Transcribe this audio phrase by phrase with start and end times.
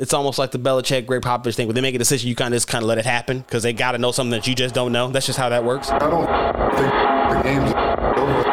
[0.00, 1.66] it's almost like the Belichick, Gregg Popovich thing.
[1.66, 3.62] When they make a decision, you kind of just kind of let it happen because
[3.62, 5.10] they got to know something that you just don't know.
[5.10, 5.90] That's just how that works.
[5.90, 6.26] I don't
[6.74, 6.90] think
[7.30, 7.74] the game's
[8.18, 8.50] over.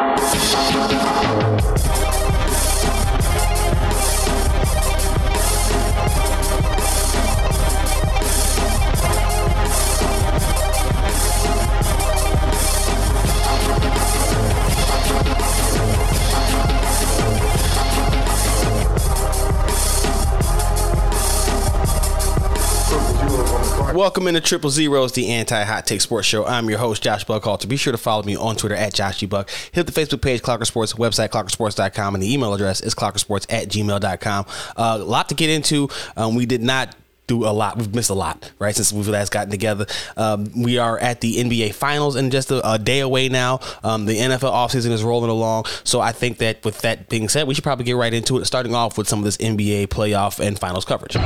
[23.98, 26.46] Welcome into Triple Zeros, the anti hot take sports show.
[26.46, 27.68] I'm your host, Josh Buckhalter.
[27.68, 29.50] Be sure to follow me on Twitter at JoshGBuck.
[29.72, 33.66] Hit the Facebook page, Clocker Sports, website, clockersports.com, and the email address is clockersports at
[33.66, 34.46] gmail.com.
[34.76, 35.88] Uh, a lot to get into.
[36.16, 36.94] Um, we did not
[37.26, 37.76] do a lot.
[37.76, 38.72] We've missed a lot, right?
[38.72, 39.86] Since we've last gotten together.
[40.16, 43.58] Um, we are at the NBA Finals and just a, a day away now.
[43.82, 45.64] Um, the NFL offseason is rolling along.
[45.82, 48.44] So I think that with that being said, we should probably get right into it,
[48.44, 51.16] starting off with some of this NBA playoff and finals coverage.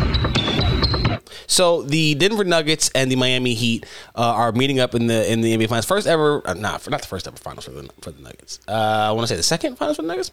[1.47, 5.41] So the Denver Nuggets and the Miami Heat uh, are meeting up in the in
[5.41, 5.87] the NBA Finals.
[5.87, 8.61] First ever, uh, not not the first ever Finals for the for the Nuggets.
[8.69, 10.33] Uh, I want to say the second Finals for the Nuggets.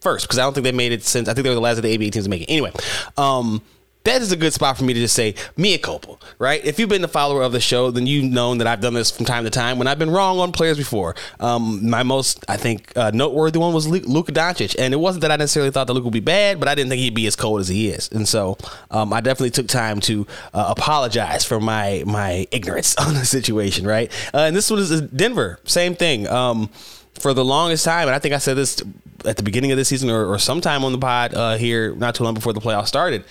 [0.00, 1.78] First, because I don't think they made it since I think they were the last
[1.78, 2.50] of the ABA teams to make it.
[2.50, 2.70] Anyway,
[3.16, 3.62] um,
[4.06, 6.64] that is a good spot for me to just say mea culpa, right?
[6.64, 9.10] If you've been a follower of the show, then you've known that I've done this
[9.10, 11.14] from time to time when I've been wrong on players before.
[11.40, 15.30] Um, my most, I think, uh, noteworthy one was Luka Doncic, and it wasn't that
[15.30, 17.36] I necessarily thought that Luka would be bad, but I didn't think he'd be as
[17.36, 18.56] cold as he is, and so
[18.90, 23.86] um, I definitely took time to uh, apologize for my my ignorance on the situation,
[23.86, 24.10] right?
[24.32, 26.26] Uh, and this was Denver, same thing.
[26.28, 26.70] Um,
[27.18, 28.82] for the longest time, and I think I said this
[29.24, 32.14] at the beginning of the season or, or sometime on the pod uh, here, not
[32.14, 33.24] too long before the playoffs started.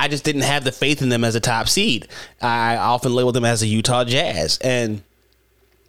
[0.00, 2.08] I just didn't have the faith in them as a top seed.
[2.40, 5.02] I often labeled them as a Utah Jazz, and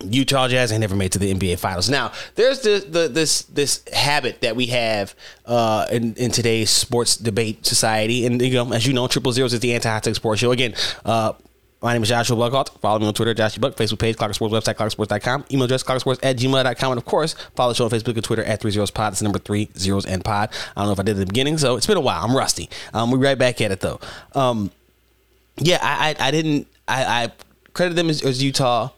[0.03, 1.89] Utah Jazz ain't never made to the NBA Finals.
[1.89, 7.15] Now, there's the, the this this habit that we have uh, in in today's sports
[7.15, 10.51] debate society, and you know, as you know, Triple Zeros is the anti-hot sports show.
[10.51, 11.31] Again, uh,
[11.81, 12.69] my name is Joshua Buckhart.
[12.79, 16.19] Follow me on Twitter, Joshua Buck, Facebook page, Clocker Sports website, clockersports.com, email address, clockersports
[16.23, 18.91] at gmail.com, and of course, follow the show on Facebook and Twitter at three zeros
[18.91, 19.13] pod.
[19.13, 20.49] It's number three zeros and pod.
[20.75, 22.23] I don't know if I did at the beginning, so it's been a while.
[22.23, 22.69] I'm rusty.
[22.93, 23.99] Um, we're right back at it though.
[24.33, 24.71] Um,
[25.57, 27.31] yeah, I, I, I didn't I, I
[27.73, 28.89] credit them as, as Utah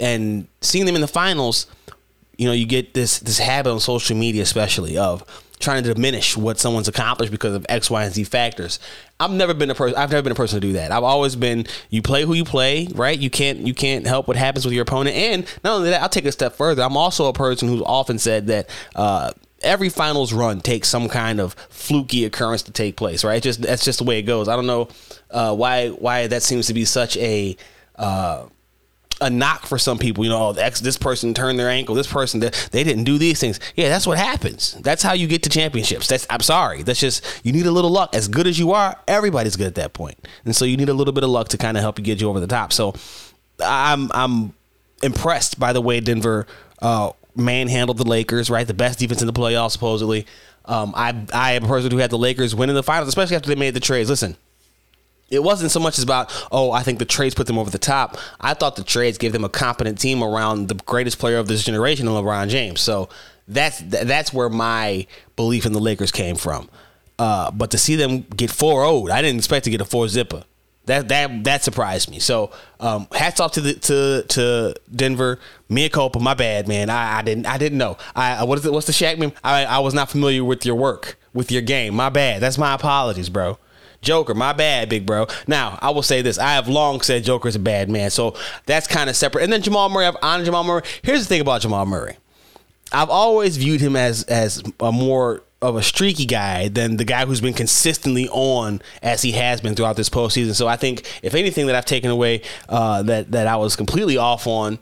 [0.00, 1.66] and seeing them in the finals,
[2.36, 5.24] you know, you get this this habit on social media, especially of
[5.58, 8.78] trying to diminish what someone's accomplished because of X, Y, and Z factors.
[9.20, 9.98] I've never been a person.
[9.98, 10.92] I've never been a person to do that.
[10.92, 13.18] I've always been you play who you play, right?
[13.18, 15.16] You can't you can't help what happens with your opponent.
[15.16, 16.82] And not only that, I'll take a step further.
[16.82, 18.68] I'm also a person who's often said that.
[18.94, 23.42] Uh, every finals run takes some kind of fluky occurrence to take place, right?
[23.42, 24.46] Just that's just the way it goes.
[24.46, 24.88] I don't know
[25.32, 27.56] uh, why why that seems to be such a
[27.96, 28.46] uh,
[29.20, 30.24] a knock for some people.
[30.24, 31.94] You know, oh, this person turned their ankle.
[31.94, 33.60] This person they didn't do these things.
[33.76, 34.74] Yeah, that's what happens.
[34.80, 36.06] That's how you get to championships.
[36.08, 36.82] That's I'm sorry.
[36.82, 38.14] That's just you need a little luck.
[38.14, 40.94] As good as you are, everybody's good at that point, and so you need a
[40.94, 42.72] little bit of luck to kind of help you get you over the top.
[42.72, 42.94] So
[43.60, 44.54] I'm I'm
[45.02, 46.46] impressed by the way Denver
[46.80, 48.50] uh, manhandled the Lakers.
[48.50, 50.26] Right, the best defense in the playoffs supposedly.
[50.64, 53.48] Um, I I am a person who had the Lakers winning the finals, especially after
[53.48, 54.10] they made the trades.
[54.10, 54.36] Listen,
[55.30, 57.78] it wasn't so much as about oh I think the trades put them over the
[57.78, 58.16] top.
[58.40, 61.64] I thought the trades gave them a competent team around the greatest player of this
[61.64, 62.80] generation, LeBron James.
[62.80, 63.08] So
[63.46, 65.06] that's that's where my
[65.36, 66.68] belief in the Lakers came from.
[67.18, 70.08] Uh, but to see them get 4 0, I didn't expect to get a 4
[70.08, 70.44] zipper.
[70.88, 72.18] That that that surprised me.
[72.18, 72.50] So
[72.80, 75.38] um, hats off to the to to Denver.
[75.68, 76.88] Mea culpa, my bad, man.
[76.88, 77.98] I, I didn't I didn't know.
[78.16, 78.72] I what is it?
[78.72, 79.32] What's the Shaq meme?
[79.44, 81.94] I I was not familiar with your work, with your game.
[81.94, 82.40] My bad.
[82.40, 83.58] That's my apologies, bro.
[84.00, 85.26] Joker, my bad, big bro.
[85.46, 86.38] Now, I will say this.
[86.38, 88.10] I have long said Joker is a bad man.
[88.10, 88.36] So
[88.66, 89.44] that's kind of separate.
[89.44, 90.82] And then Jamal Murray, I've honored Jamal Murray.
[91.02, 92.16] Here's the thing about Jamal Murray.
[92.92, 97.26] I've always viewed him as as a more of a streaky guy than the guy
[97.26, 100.54] who's been consistently on as he has been throughout this postseason.
[100.54, 104.16] So I think if anything that I've taken away uh, that that I was completely
[104.16, 104.78] off on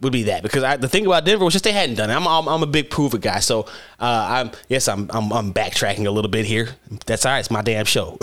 [0.00, 2.14] would be that because I, the thing about Denver was just they hadn't done it.
[2.14, 3.60] I'm, I'm, I'm a big prove it guy, so
[4.00, 6.68] uh, I'm yes I'm, I'm, I'm backtracking a little bit here.
[7.06, 7.38] That's all right.
[7.40, 8.18] It's my damn show.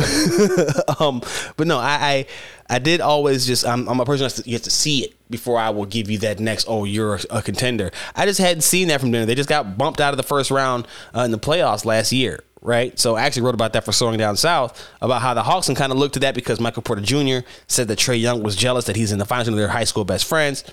[0.99, 1.21] um,
[1.57, 2.25] but no, I,
[2.69, 5.15] I, I did always just I'm, I'm a person that you have to see it
[5.29, 6.65] before I will give you that next.
[6.67, 7.91] Oh, you're a, a contender.
[8.15, 9.25] I just hadn't seen that from Denver.
[9.25, 12.43] They just got bumped out of the first round uh, in the playoffs last year
[12.61, 12.97] right?
[12.99, 15.75] So I actually wrote about that for Soaring Down South about how the Hawks and
[15.77, 17.45] kind of looked to that because Michael Porter Jr.
[17.67, 20.05] said that Trae Young was jealous that he's in the finals of their high school
[20.05, 20.63] best friends.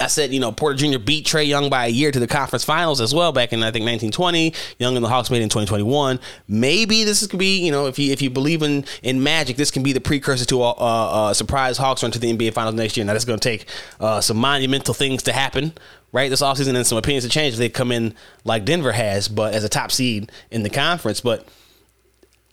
[0.00, 0.98] I said, you know, Porter Jr.
[0.98, 3.70] beat Trae Young by a year to the conference finals as well back in I
[3.70, 4.54] think 1920.
[4.78, 6.18] Young and the Hawks made it in 2021.
[6.48, 9.70] Maybe this could be, you know, if you if you believe in in magic, this
[9.70, 12.74] can be the precursor to a, a, a surprise Hawks run to the NBA Finals
[12.74, 13.04] next year.
[13.04, 13.66] Now that's going to take
[14.00, 15.72] uh, some monumental things to happen,
[16.12, 16.30] right?
[16.30, 18.14] This offseason and some opinions to change if they come in
[18.44, 21.20] like Denver has, but as a top seed in the conference.
[21.20, 21.46] But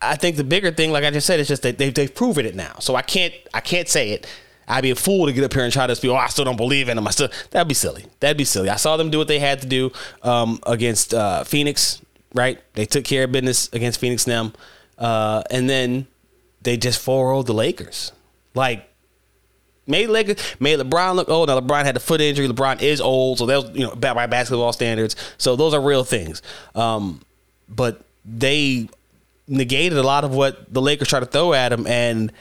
[0.01, 2.45] I think the bigger thing, like I just said, is just that they've, they've proven
[2.45, 2.75] it now.
[2.79, 4.27] So I can't I can't say it.
[4.67, 6.11] I'd be a fool to get up here and try to speak.
[6.11, 7.07] Oh, I still don't believe in them.
[7.07, 8.05] I still that'd be silly.
[8.19, 8.69] That'd be silly.
[8.69, 9.91] I saw them do what they had to do
[10.23, 12.01] um, against uh, Phoenix.
[12.33, 12.59] Right?
[12.73, 14.25] They took care of business against Phoenix.
[14.25, 14.53] Them,
[14.97, 16.07] uh, and then
[16.61, 18.11] they just 4 the Lakers.
[18.53, 18.89] Like
[19.87, 21.47] made Lakers made LeBron look old.
[21.47, 22.47] Now LeBron had a foot injury.
[22.47, 25.15] LeBron is old, so that was you know by basketball standards.
[25.37, 26.41] So those are real things.
[26.75, 27.21] Um,
[27.69, 28.89] but they
[29.47, 32.33] negated a lot of what the Lakers tried to throw at him, and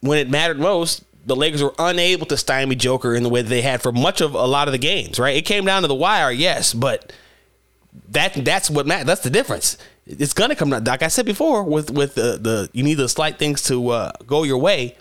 [0.00, 3.48] when it mattered most, the Lakers were unable to stymie Joker in the way that
[3.48, 5.18] they had for much of a lot of the games.
[5.18, 5.36] Right?
[5.36, 7.12] It came down to the wire, yes, but
[8.10, 9.06] that that's what matters.
[9.06, 9.76] That's the difference.
[10.06, 10.84] It's gonna come down.
[10.84, 14.12] Like I said before, with with the, the you need the slight things to uh,
[14.26, 14.96] go your way.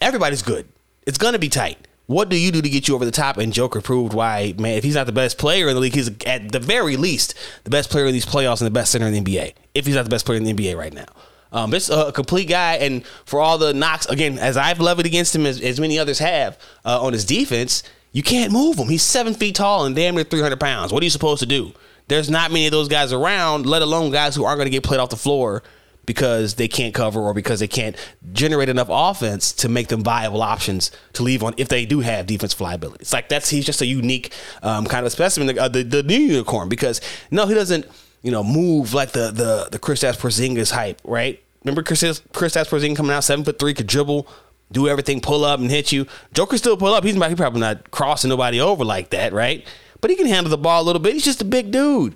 [0.00, 0.68] Everybody's good.
[1.06, 1.78] It's gonna be tight.
[2.06, 3.36] What do you do to get you over the top?
[3.36, 6.10] And Joker proved why, man, if he's not the best player in the league, he's
[6.24, 7.34] at the very least
[7.64, 9.52] the best player in these playoffs and the best center in the NBA.
[9.74, 11.06] If he's not the best player in the NBA right now.
[11.50, 15.46] Um, a complete guy, and for all the knocks, again, as I've levied against him
[15.46, 18.88] as, as many others have uh, on his defense, you can't move him.
[18.88, 20.92] He's seven feet tall and damn near 300 pounds.
[20.92, 21.72] What are you supposed to do?
[22.08, 24.82] There's not many of those guys around, let alone guys who aren't going to get
[24.82, 25.62] played off the floor
[26.08, 27.94] because they can't cover or because they can't
[28.32, 32.26] generate enough offense to make them viable options to leave on if they do have
[32.26, 33.02] defense flyability.
[33.02, 36.18] It's like that's he's just a unique um, kind of specimen, uh, the, the new
[36.18, 36.70] unicorn.
[36.70, 37.86] Because no, he doesn't
[38.22, 41.42] you know move like the the the Kristaps Porzingis hype, right?
[41.64, 44.26] Remember Chris Kristaps Porzingis coming out seven foot three, could dribble,
[44.72, 46.06] do everything, pull up and hit you.
[46.32, 47.04] Joker still pull up.
[47.04, 49.66] He's, he's probably not crossing nobody over like that, right?
[50.00, 51.14] But he can handle the ball a little bit.
[51.14, 52.14] He's just a big dude.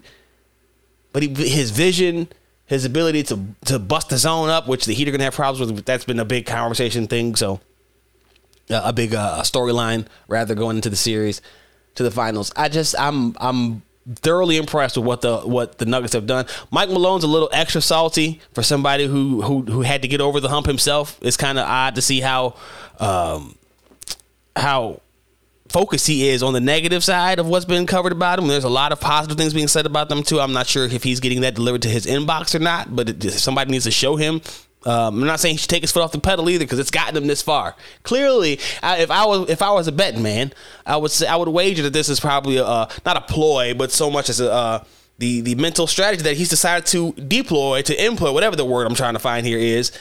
[1.13, 2.29] But he, his vision,
[2.67, 5.73] his ability to to bust the zone up, which the Heat are to have problems
[5.73, 5.85] with.
[5.85, 7.35] That's been a big conversation thing.
[7.35, 7.61] So
[8.71, 11.43] uh, a big uh, storyline rather going into the series
[11.97, 12.53] to the finals.
[12.57, 13.83] I just I'm I'm
[14.17, 16.47] thoroughly impressed with what the what the Nuggets have done.
[16.71, 20.41] Mike Malone's a little extra salty for somebody who who who had to get over
[20.41, 21.19] the hump himself.
[21.23, 22.55] It's kind of odd to see how
[22.99, 23.57] um,
[24.57, 25.01] how
[25.69, 28.47] focus he is on the negative side of what's been covered about him.
[28.47, 30.39] There's a lot of positive things being said about them too.
[30.39, 33.33] I'm not sure if he's getting that delivered to his inbox or not, but it,
[33.33, 34.43] somebody needs to show him.
[34.85, 36.91] Um, I'm not saying he should take his foot off the pedal either because it's
[36.91, 37.77] gotten him this far.
[38.03, 40.53] Clearly, I, if I was if I was a betting man,
[40.85, 43.93] I would say I would wager that this is probably a, not a ploy, but
[43.93, 44.85] so much as a uh,
[45.19, 48.95] the the mental strategy that he's decided to deploy to employ, whatever the word I'm
[48.95, 49.93] trying to find here is,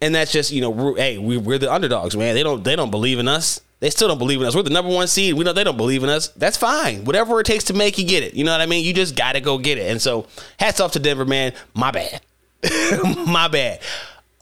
[0.00, 2.34] and that's just you know hey we, we're the underdogs, man.
[2.34, 3.60] They don't they don't believe in us.
[3.80, 4.54] They still don't believe in us.
[4.54, 5.34] We're the number one seed.
[5.34, 6.28] We know they don't believe in us.
[6.28, 7.04] That's fine.
[7.04, 8.32] Whatever it takes to make you get it.
[8.32, 8.82] You know what I mean?
[8.82, 9.90] You just got to go get it.
[9.90, 10.26] And so,
[10.58, 11.52] hats off to Denver, man.
[11.74, 12.22] My bad.
[13.26, 13.80] My bad.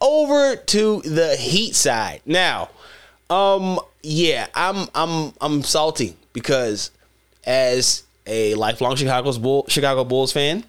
[0.01, 2.23] Over to the Heat side.
[2.27, 2.71] Now,
[3.31, 6.91] um, yeah, I'm I'm I'm salty because
[7.45, 10.65] as a lifelong Chicago's Bull, Chicago Bulls fan,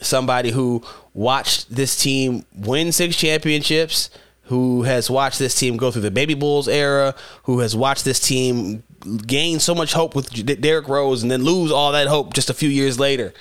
[0.00, 0.82] somebody who
[1.14, 4.10] watched this team win six championships
[4.48, 8.18] who has watched this team go through the Baby Bulls era, who has watched this
[8.18, 8.82] team
[9.26, 12.54] gain so much hope with Derrick Rose and then lose all that hope just a
[12.54, 13.34] few years later.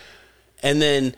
[0.62, 1.16] And then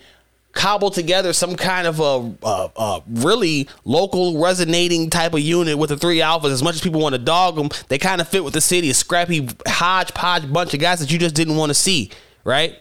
[0.54, 5.90] cobble together some kind of a, a, a, really local resonating type of unit with
[5.90, 6.52] the three alphas.
[6.52, 8.90] As much as people want to dog them, they kind of fit with the city.
[8.90, 12.12] A scrappy hodgepodge bunch of guys that you just didn't want to see,
[12.44, 12.78] right?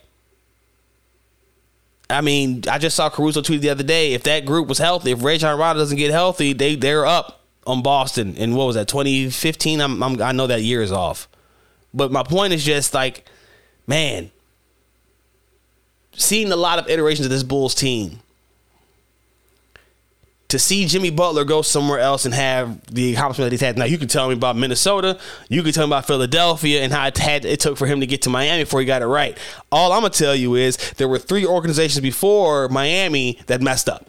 [2.11, 4.15] I mean, I just saw Caruso tweet the other day.
[4.15, 7.83] If that group was healthy, if Rajon Rondo doesn't get healthy, they they're up on
[7.83, 8.35] Boston.
[8.39, 8.89] And what was that?
[8.89, 9.81] 2015.
[9.81, 11.29] I'm, I'm I know that year is off,
[11.93, 13.27] but my point is just like,
[13.87, 14.31] man,
[16.19, 18.21] seeing a lot of iterations of this Bulls team
[20.49, 23.77] to see Jimmy Butler go somewhere else and have the accomplishment that he's had.
[23.77, 27.07] Now you can tell me about Minnesota, you can tell me about Philadelphia and how
[27.07, 29.37] it had it took for him to get to Miami before he got it right.
[29.71, 34.07] All I'm gonna tell you is there were three organizations before Miami that messed up.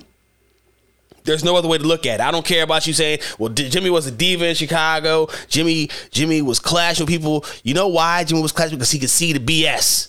[1.29, 2.21] There's no other way to look at it.
[2.21, 5.29] I don't care about you saying, "Well, Jimmy was a diva in Chicago.
[5.47, 8.77] Jimmy, Jimmy was clashing with people." You know why Jimmy was clashing?
[8.77, 10.07] Because he could see the BS.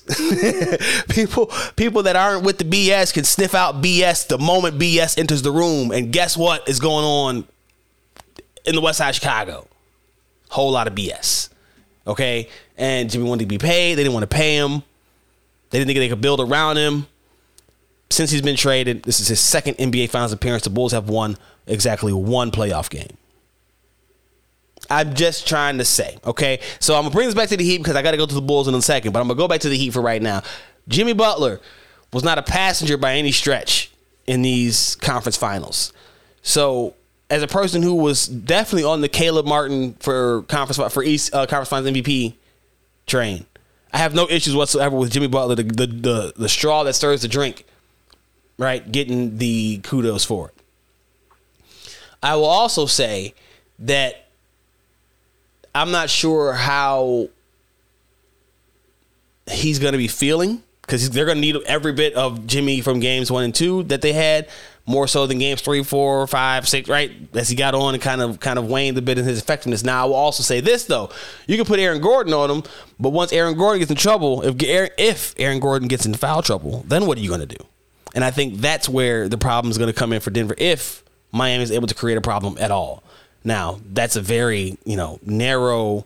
[1.15, 5.43] people, people that aren't with the BS can sniff out BS the moment BS enters
[5.43, 5.91] the room.
[5.91, 7.45] And guess what is going on
[8.65, 9.69] in the West Side of Chicago?
[10.49, 11.51] Whole lot of BS.
[12.07, 12.49] Okay,
[12.79, 13.97] and Jimmy wanted to be paid.
[13.97, 14.83] They didn't want to pay him.
[15.69, 17.07] They didn't think they could build around him
[18.11, 20.65] since he's been traded, this is his second NBA Finals appearance.
[20.65, 21.37] The Bulls have won
[21.67, 23.17] exactly one playoff game.
[24.91, 26.61] I'm just trying to say, okay?
[26.81, 28.35] So I'm gonna bring this back to the Heat because I got to go to
[28.35, 30.21] the Bulls in a second, but I'm gonna go back to the Heat for right
[30.21, 30.43] now.
[30.89, 31.61] Jimmy Butler
[32.13, 33.93] was not a passenger by any stretch
[34.27, 35.93] in these conference finals.
[36.43, 36.95] So
[37.29, 41.47] as a person who was definitely on the Caleb Martin for conference for East uh,
[41.47, 42.35] conference finals MVP
[43.07, 43.47] train,
[43.93, 47.23] I have no issues whatsoever with Jimmy Butler, the the the, the straw that stirs
[47.23, 47.65] the drink
[48.61, 48.93] right?
[48.93, 50.55] Getting the kudos for it.
[52.23, 53.35] I will also say
[53.81, 54.27] that
[55.75, 57.31] I'm not sure how
[59.51, 63.01] he's going to be feeling because they're going to need every bit of Jimmy from
[63.01, 64.51] games one and two that they had,
[64.85, 67.11] more so than games three, four, five, six, right?
[67.33, 69.83] As he got on and kind of kind of waned a bit in his effectiveness.
[69.83, 71.09] Now I will also say this though,
[71.47, 72.63] you can put Aaron Gordon on him,
[72.99, 76.43] but once Aaron Gordon gets in trouble, if Aaron, if Aaron Gordon gets in foul
[76.43, 77.65] trouble, then what are you going to do?
[78.15, 81.05] And I think that's where the problem is going to come in for Denver if
[81.33, 83.03] Miami is able to create a problem at all.
[83.45, 86.05] Now that's a very you know narrow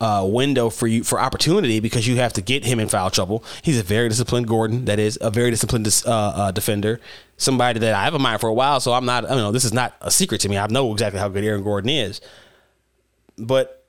[0.00, 3.44] uh, window for you for opportunity because you have to get him in foul trouble.
[3.62, 4.84] He's a very disciplined Gordon.
[4.84, 7.00] That is a very disciplined uh, uh, defender.
[7.36, 8.80] Somebody that I have a mind for a while.
[8.80, 9.30] So I'm not.
[9.30, 10.58] I know this is not a secret to me.
[10.58, 12.20] I know exactly how good Aaron Gordon is.
[13.38, 13.84] But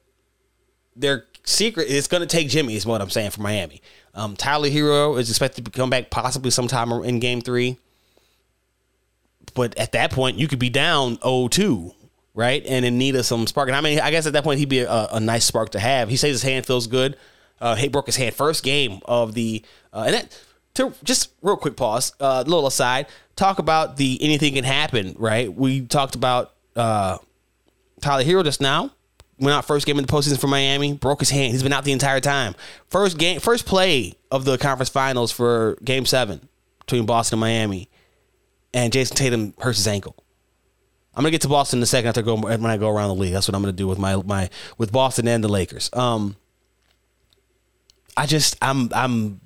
[0.96, 2.76] their secret is going to take Jimmy.
[2.76, 3.82] Is what I'm saying for Miami.
[4.16, 7.78] Um, Tyler Herro is expected to come back possibly sometime in Game Three.
[9.54, 11.94] But at that point, you could be down 0-2
[12.36, 12.64] right?
[12.68, 13.70] And in need of some spark.
[13.70, 15.80] And I mean, I guess at that point he'd be a, a nice spark to
[15.80, 16.10] have.
[16.10, 17.18] He says his hand feels good.
[17.60, 20.42] Uh, he broke his hand first game of the uh, and that.
[20.76, 23.08] To just real quick pause, a uh, little aside.
[23.38, 25.54] Talk about the anything can happen, right?
[25.54, 27.18] We talked about uh,
[28.02, 28.92] Tyler Herro just now.
[29.38, 31.52] Went out first game in the postseason for Miami, broke his hand.
[31.52, 32.56] He's been out the entire time.
[32.88, 36.48] First game, first play of the conference finals for Game Seven
[36.80, 37.90] between Boston and Miami,
[38.74, 40.16] and Jayson Tatum hurts his ankle.
[41.14, 43.16] I'm gonna get to Boston in a second after go when I go around the
[43.16, 43.34] league.
[43.34, 45.90] That's what I'm gonna do with my my with Boston and the Lakers.
[45.94, 46.36] Um,
[48.18, 49.42] I just I'm I'm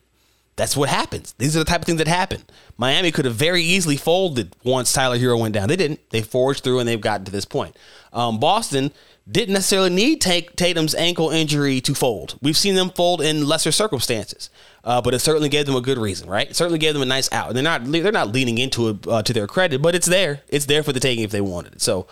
[0.56, 1.34] that's what happens.
[1.38, 2.44] These are the type of things that happen.
[2.78, 5.70] Miami could have very easily folded once Tyler Herro went down.
[5.70, 6.02] They didn't.
[6.10, 7.78] They forged through and they've gotten to this point.
[8.12, 8.92] Um, Boston
[9.30, 12.38] didn't necessarily need Tatum's ankle injury to fold.
[12.42, 14.50] We've seen them fold in lesser circumstances,
[14.84, 16.50] uh, but it certainly gave them a good reason, right?
[16.50, 17.54] It certainly gave them a nice out.
[17.54, 20.42] They're not they're not leaning into it uh, to their credit, but it's there.
[20.48, 21.82] It's there for the taking if they wanted it.
[21.82, 22.08] So,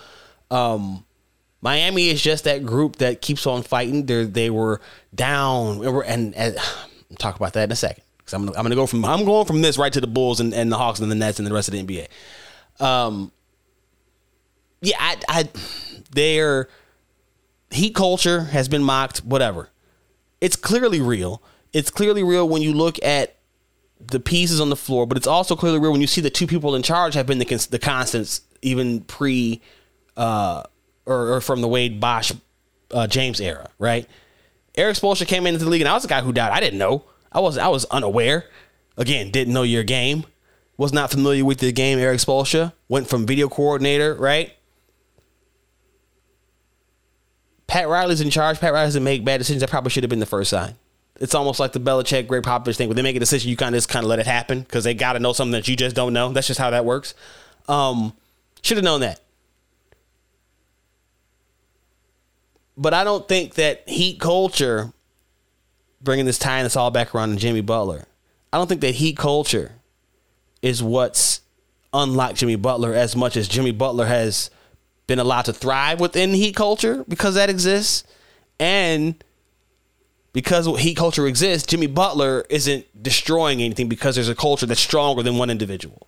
[0.51, 1.05] um,
[1.61, 4.05] Miami is just that group that keeps on fighting.
[4.05, 4.79] They they were
[5.15, 6.57] down, and, and, and
[7.17, 9.45] talk about that in a second because I'm gonna, I'm gonna go from I'm going
[9.45, 11.53] from this right to the Bulls and, and the Hawks and the Nets and the
[11.53, 12.07] rest of the NBA.
[12.79, 13.31] Um,
[14.81, 15.49] yeah, I, I
[16.11, 16.69] they're
[17.71, 19.69] heat culture has been mocked, whatever.
[20.41, 21.41] It's clearly real.
[21.73, 23.35] It's clearly real when you look at
[23.99, 26.47] the pieces on the floor, but it's also clearly real when you see the two
[26.47, 29.61] people in charge have been the, the constants even pre
[30.15, 30.63] uh,
[31.05, 32.31] or, or, from the Wade Bosh
[32.91, 34.07] uh, James era, right?
[34.75, 36.51] Erik Spoelstra came into the league, and I was a guy who died.
[36.51, 37.03] I didn't know.
[37.31, 38.45] I was I was unaware.
[38.97, 40.25] Again, didn't know your game.
[40.77, 41.97] Was not familiar with the game.
[41.97, 44.56] Erik Spoelstra went from video coordinator, right?
[47.67, 48.59] Pat Riley's in charge.
[48.59, 49.61] Pat Riley doesn't make bad decisions.
[49.61, 50.75] That probably should have been the first sign.
[51.19, 52.87] It's almost like the Belichick, Gregg Popovich thing.
[52.87, 54.83] When they make a decision, you kind of just kind of let it happen because
[54.83, 56.31] they got to know something that you just don't know.
[56.31, 57.13] That's just how that works.
[57.67, 58.13] Um,
[58.61, 59.19] should have known that.
[62.77, 64.93] But I don't think that heat culture,
[66.01, 68.05] bringing this tying this all back around to Jimmy Butler,
[68.53, 69.71] I don't think that heat culture
[70.61, 71.41] is what's
[71.93, 74.51] unlike Jimmy Butler as much as Jimmy Butler has
[75.07, 78.03] been allowed to thrive within heat culture because that exists.
[78.59, 79.23] And
[80.33, 85.23] because heat culture exists, Jimmy Butler isn't destroying anything because there's a culture that's stronger
[85.23, 86.07] than one individual.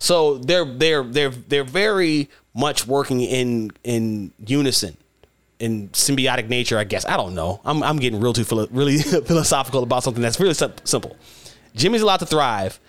[0.00, 4.96] So they're they're they're they're very much working in in unison,
[5.58, 6.78] in symbiotic nature.
[6.78, 7.60] I guess I don't know.
[7.64, 11.16] I'm I'm getting real too philo- really philosophical about something that's really simple.
[11.74, 12.80] Jimmy's allowed to thrive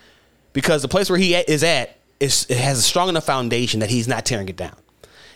[0.53, 4.07] because the place where he is at it has a strong enough foundation that he's
[4.07, 4.75] not tearing it down.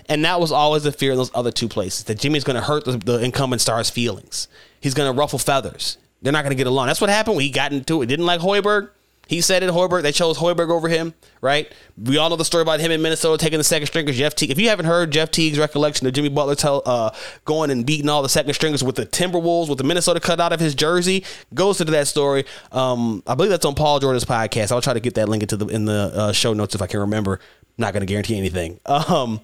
[0.08, 2.62] And that was always the fear in those other two places that Jimmy's going to
[2.62, 4.48] hurt the, the, incumbent star's feelings.
[4.80, 5.98] He's going to ruffle feathers.
[6.22, 6.88] They're not going to get along.
[6.88, 8.06] That's what happened when he got into it.
[8.06, 8.90] Didn't like Hoiberg.
[9.28, 10.04] He said it, Hoiberg.
[10.04, 11.72] They chose Hoiberg over him, right?
[11.98, 14.18] We all know the story about him in Minnesota taking the second stringers.
[14.18, 14.52] Jeff Teague.
[14.52, 17.12] If you haven't heard Jeff Teague's recollection of Jimmy Butler tell, uh,
[17.46, 20.54] going and beating all the second stringers with the Timberwolves, with the Minnesota cut out
[20.54, 22.46] of his jersey, goes into that story.
[22.72, 24.72] Um, I believe that's on Paul Jordan's podcast.
[24.72, 26.88] I'll try to get that link into the in the uh, show notes if I
[26.88, 27.40] can remember.
[27.78, 28.80] Not going to guarantee anything.
[28.90, 29.42] Um,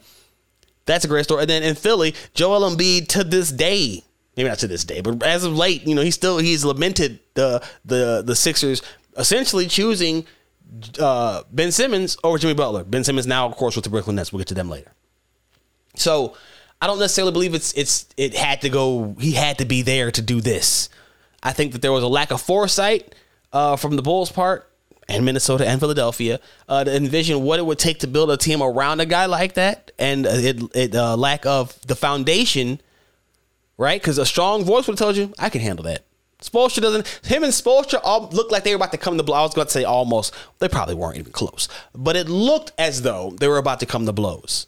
[0.88, 1.42] that's a great story.
[1.42, 4.04] And then in Philly, Joel Embiid to this day
[4.36, 7.20] maybe not to this day, but as of late, you know, he's still he's lamented
[7.34, 8.82] the the the Sixers
[9.18, 10.26] essentially choosing
[11.00, 12.84] uh, Ben Simmons over Jimmy Butler.
[12.84, 14.32] Ben Simmons now, of course, with the Brooklyn Nets.
[14.32, 14.94] We'll get to them later.
[15.96, 16.36] So
[16.82, 19.16] I don't necessarily believe it's it's it had to go.
[19.20, 20.90] He had to be there to do this.
[21.44, 23.14] I think that there was a lack of foresight
[23.52, 24.70] uh, from the Bulls' part
[25.08, 26.40] and Minnesota and Philadelphia
[26.70, 29.54] uh, to envision what it would take to build a team around a guy like
[29.54, 32.80] that, and it, it uh, lack of the foundation,
[33.78, 34.00] right?
[34.00, 36.06] Because a strong voice would have told you, "I can handle that."
[36.42, 37.08] Spoelstra doesn't.
[37.24, 39.38] Him and Spoelstra all looked like they were about to come to blows.
[39.38, 40.36] I was going to say almost.
[40.60, 44.06] They probably weren't even close, but it looked as though they were about to come
[44.08, 44.68] to blows.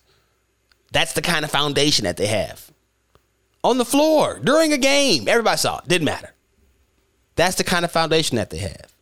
[0.91, 2.71] That's the kind of foundation that they have
[3.63, 5.27] on the floor during a game.
[5.27, 5.87] Everybody saw it.
[5.87, 6.33] Didn't matter.
[7.35, 8.93] That's the kind of foundation that they have.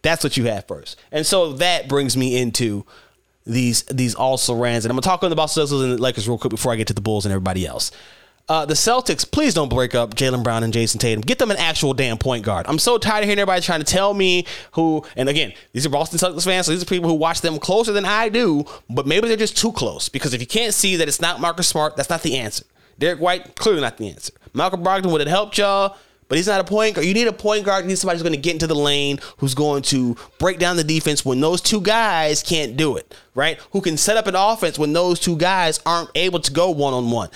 [0.00, 2.86] That's what you have first, and so that brings me into
[3.44, 6.28] these these also rans, and I'm gonna talk on the Boston Celtics and the Lakers
[6.28, 7.90] real quick before I get to the Bulls and everybody else.
[8.48, 11.20] Uh, the Celtics, please don't break up Jaylen Brown and Jayson Tatum.
[11.20, 12.66] Get them an actual damn point guard.
[12.68, 15.04] I'm so tired of hearing everybody trying to tell me who.
[15.16, 17.90] And again, these are Boston Celtics fans, so these are people who watch them closer
[17.90, 18.64] than I do.
[18.88, 21.66] But maybe they're just too close because if you can't see that it's not Marcus
[21.66, 22.64] Smart, that's not the answer.
[23.00, 24.32] Derrick White, clearly not the answer.
[24.54, 25.96] Malcolm Brogdon would have helped y'all.
[26.28, 27.06] But he's not a point guard.
[27.06, 27.84] You need a point guard.
[27.84, 30.76] You need somebody who's going to get into the lane, who's going to break down
[30.76, 33.58] the defense when those two guys can't do it, right?
[33.70, 36.94] Who can set up an offense when those two guys aren't able to go one
[36.94, 37.30] on one.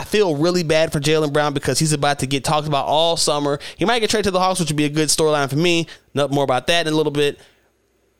[0.00, 3.18] I feel really bad for Jaylen Brown because he's about to get talked about all
[3.18, 3.58] summer.
[3.76, 5.86] He might get traded to the Hawks, which would be a good storyline for me.
[6.14, 7.38] Nothing more about that in a little bit.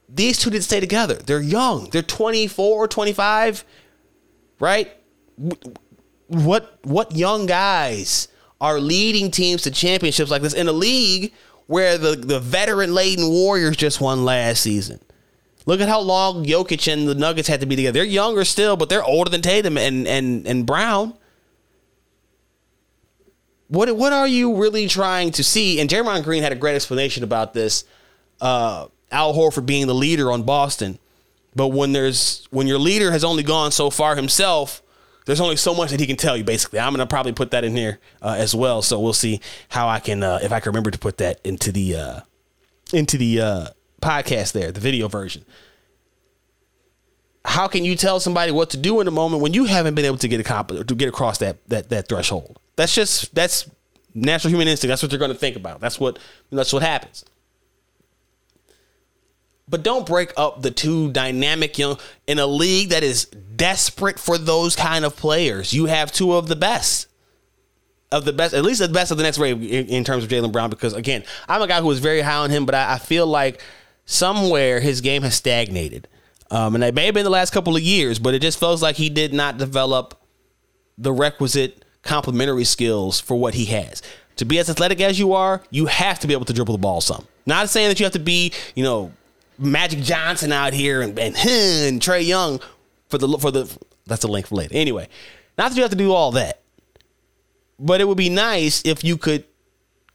[0.07, 1.15] These two didn't stay together.
[1.15, 1.89] They're young.
[1.89, 3.65] They're 24, 25,
[4.59, 4.93] right?
[6.27, 8.29] What what young guys
[8.61, 11.33] are leading teams to championships like this in a league
[11.67, 15.01] where the, the veteran laden Warriors just won last season.
[15.65, 18.01] Look at how long Jokic and the Nuggets had to be together.
[18.01, 21.15] They're younger still, but they're older than Tatum and and and Brown.
[23.71, 25.81] What what are you really trying to see?
[25.81, 27.85] And Draymond Green had a great explanation about this.
[28.41, 30.99] Uh, Al Horford being the leader on Boston,
[31.55, 34.83] but when there's when your leader has only gone so far himself,
[35.25, 36.43] there's only so much that he can tell you.
[36.43, 38.83] Basically, I'm gonna probably put that in here uh, as well.
[38.83, 41.71] So we'll see how I can uh, if I can remember to put that into
[41.71, 42.21] the uh,
[42.93, 43.67] into the uh,
[44.03, 45.45] podcast there, the video version.
[47.45, 50.05] How can you tell somebody what to do in a moment when you haven't been
[50.05, 52.60] able to get a to get across that that that threshold?
[52.81, 53.71] That's just that's
[54.15, 54.89] natural human instinct.
[54.89, 55.81] That's what they're going to think about.
[55.81, 56.19] That's what
[56.51, 57.27] that's what happens.
[59.69, 64.39] But don't break up the two dynamic young in a league that is desperate for
[64.39, 65.75] those kind of players.
[65.75, 67.07] You have two of the best
[68.11, 70.31] of the best, at least the best of the next wave in, in terms of
[70.31, 70.71] Jaylen Brown.
[70.71, 73.27] Because again, I'm a guy who was very high on him, but I, I feel
[73.27, 73.63] like
[74.07, 76.09] somewhere his game has stagnated.
[76.51, 78.83] Um, and it may have been the last couple of years, but it just feels
[78.83, 80.19] like he did not develop
[80.97, 84.03] the requisite complementary skills for what he has.
[84.37, 86.79] To be as athletic as you are, you have to be able to dribble the
[86.79, 87.27] ball some.
[87.47, 89.13] Not saying that you have to be, you know,
[89.59, 92.61] Magic Johnson out here and and, and Trae Young
[93.09, 93.71] for the for the
[94.07, 94.75] that's a link for later.
[94.75, 95.09] Anyway,
[95.59, 96.63] not that you have to do all that,
[97.79, 99.45] but it would be nice if you could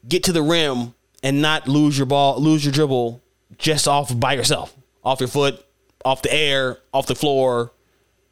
[0.08, 0.94] get to the rim
[1.24, 3.22] and not lose your ball, lose your dribble
[3.58, 5.64] just off by yourself, off your foot,
[6.04, 7.72] off the air, off the floor,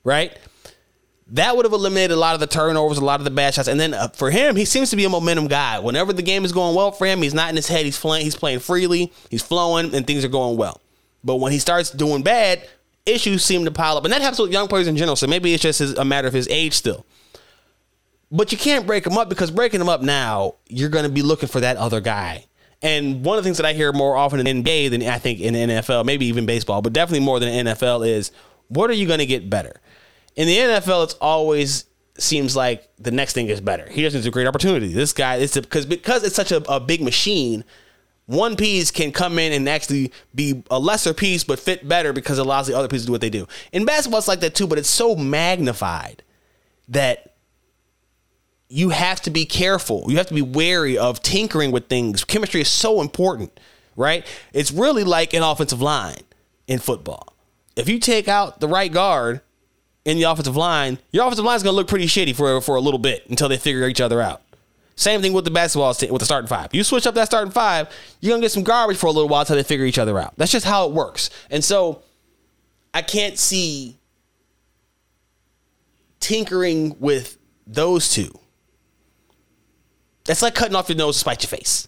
[0.04, 0.38] right?
[1.34, 3.68] That would have eliminated a lot of the turnovers, a lot of the bad shots.
[3.68, 5.80] And then uh, for him, he seems to be a momentum guy.
[5.80, 7.86] Whenever the game is going well for him, he's not in his head.
[7.86, 8.24] He's playing.
[8.24, 9.12] He's playing freely.
[9.32, 10.80] He's flowing, and things are going well.
[11.24, 12.68] But when he starts doing bad,
[13.08, 14.04] issues seem to pile up.
[14.04, 15.16] And that happens with young players in general.
[15.16, 17.04] So maybe it's just a matter of his age still.
[18.32, 21.24] But you can't break him up because breaking him up now, you're going to be
[21.24, 22.46] looking for that other guy.
[22.84, 25.40] And one of the things that I hear more often in NBA than I think
[25.40, 28.32] in NFL, maybe even baseball, but definitely more than NFL is
[28.68, 29.80] what are you going to get better?
[30.36, 31.86] In the NFL, it's always
[32.18, 33.88] seems like the next thing is better.
[33.90, 34.94] He doesn't a great opportunity.
[34.94, 37.64] This guy, it's because because it's such a, a big machine
[38.26, 42.40] one piece can come in and actually be a lesser piece but fit better because
[42.40, 43.48] it allows the other piece to do what they do.
[43.72, 46.24] In basketball, it's like that too, but it's so magnified
[46.88, 47.36] that
[48.70, 50.06] you have to be careful.
[50.08, 52.24] You have to be wary of tinkering with things.
[52.24, 53.60] Chemistry is so important,
[53.96, 54.26] right?
[54.54, 56.24] It's really like an offensive line
[56.68, 57.36] in football.
[57.76, 59.42] If you take out the right guard
[60.06, 62.76] in the offensive line, your offensive line is going to look pretty shitty for, for
[62.76, 64.42] a little bit until they figure each other out.
[64.96, 66.70] Same thing with the basketball with the starting five.
[66.72, 67.90] You switch up that starting five,
[68.20, 70.34] you're gonna get some garbage for a little while until they figure each other out.
[70.38, 71.32] That's just how it works.
[71.50, 72.04] And so,
[72.94, 73.98] I can't see
[76.20, 78.32] tinkering with those two.
[80.26, 81.88] That's like cutting off your nose to spite your face.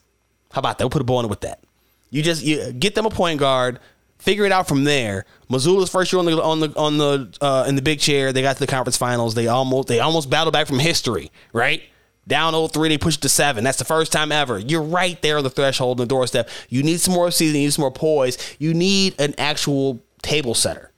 [0.52, 0.86] How about that?
[0.86, 1.64] We'll put a on it with that.
[2.10, 3.80] You just you get them a point guard,
[4.18, 5.26] figure it out from there.
[5.50, 8.34] Mazzulla's first year on the on the on the uh, in the big chair.
[8.34, 9.36] They got to the conference finals.
[9.36, 11.82] They almost they almost battled back from history, right?
[12.28, 13.64] Down 0-3, they pushed to seven.
[13.64, 14.58] That's the first time ever.
[14.58, 16.50] You're right there on the threshold, on the doorstep.
[16.70, 17.58] You need some more season.
[17.58, 18.56] You need some more poise.
[18.58, 20.92] You need an actual table setter.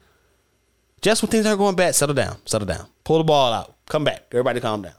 [1.01, 2.38] Just when things are going bad, settle down.
[2.45, 2.88] Settle down.
[3.03, 3.75] Pull the ball out.
[3.88, 4.23] Come back.
[4.32, 4.93] Everybody calm down.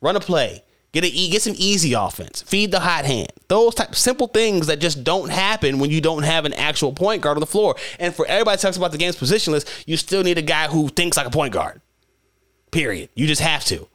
[0.00, 0.64] Run a play.
[0.96, 2.40] Get a get some easy offense.
[2.40, 3.30] Feed the hot hand.
[3.48, 7.20] Those type simple things that just don't happen when you don't have an actual point
[7.20, 7.76] guard on the floor.
[7.98, 11.18] And for everybody talks about the game's positionless, you still need a guy who thinks
[11.18, 11.82] like a point guard.
[12.70, 13.10] Period.
[13.14, 13.86] You just have to.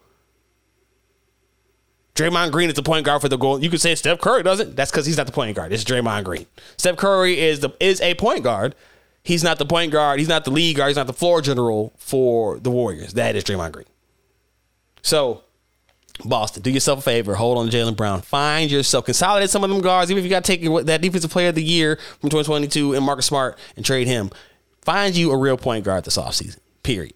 [2.13, 3.59] Draymond Green is the point guard for the goal.
[3.59, 4.75] You could say Steph Curry doesn't.
[4.75, 5.73] That's because he's not the point guard.
[5.73, 6.45] It's Draymond Green.
[6.77, 8.75] Steph Curry is the is a point guard.
[9.23, 10.19] He's not the point guard.
[10.19, 10.89] He's not the lead guard.
[10.89, 13.13] He's not the floor general for the Warriors.
[13.13, 13.87] That is Draymond Green.
[15.01, 15.45] So,
[16.25, 17.35] Boston, do yourself a favor.
[17.35, 18.21] Hold on to Jaylen Brown.
[18.21, 19.05] Find yourself.
[19.05, 20.11] Consolidate some of them guards.
[20.11, 23.05] Even if you got to take that defensive player of the year from 2022 and
[23.05, 24.29] Marcus Smart and trade him.
[24.81, 26.59] Find you a real point guard this offseason.
[26.83, 27.13] Period.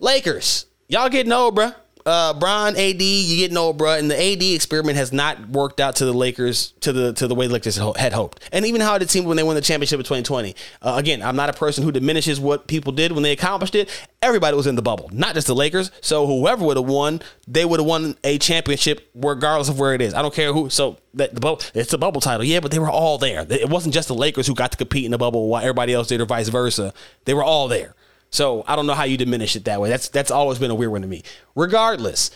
[0.00, 0.66] Lakers.
[0.88, 1.74] Y'all getting old, bruh
[2.06, 5.96] uh, Bron, AD, you get no bruh, and the AD experiment has not worked out
[5.96, 9.10] to the Lakers to the to the way Lakers had hoped, and even how it
[9.10, 10.54] seemed when they won the championship in 2020.
[10.82, 13.88] Uh, again, I'm not a person who diminishes what people did when they accomplished it.
[14.22, 15.90] Everybody was in the bubble, not just the Lakers.
[16.00, 20.02] So whoever would have won, they would have won a championship regardless of where it
[20.02, 20.14] is.
[20.14, 20.70] I don't care who.
[20.70, 23.46] So that the bubble, it's a bubble title, yeah, but they were all there.
[23.48, 26.08] It wasn't just the Lakers who got to compete in the bubble while everybody else
[26.08, 26.92] did, or vice versa.
[27.24, 27.94] They were all there.
[28.30, 29.88] So I don't know how you diminish it that way.
[29.88, 31.22] That's that's always been a weird one to me.
[31.54, 32.30] Regardless,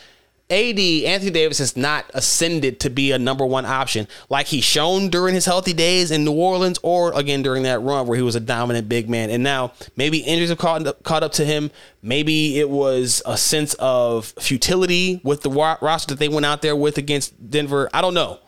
[0.50, 5.08] AD Anthony Davis has not ascended to be a number one option like he's shown
[5.08, 8.36] during his healthy days in New Orleans or again during that run where he was
[8.36, 9.30] a dominant big man.
[9.30, 11.70] And now maybe injuries have caught up, caught up to him.
[12.02, 16.76] Maybe it was a sense of futility with the roster that they went out there
[16.76, 17.88] with against Denver.
[17.94, 18.38] I don't know.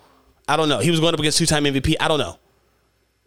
[0.47, 0.81] I don't know.
[0.81, 1.95] He was going up against two time MVP.
[1.99, 2.39] I don't know.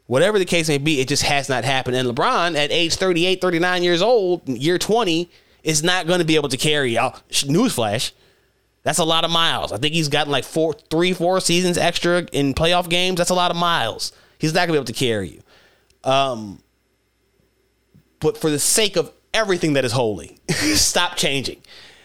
[0.09, 1.95] Whatever the case may be, it just has not happened.
[1.95, 5.29] And LeBron, at age 38, 39 years old, year 20,
[5.61, 7.21] is not going to be able to carry out.
[7.29, 8.11] Newsflash.
[8.81, 9.71] That's a lot of miles.
[9.71, 13.17] I think he's gotten like four, three, four seasons extra in playoff games.
[13.19, 14.11] That's a lot of miles.
[14.39, 15.41] He's not going to be able to carry you.
[16.03, 16.63] Um,
[18.19, 21.61] but for the sake of everything that is holy, stop changing.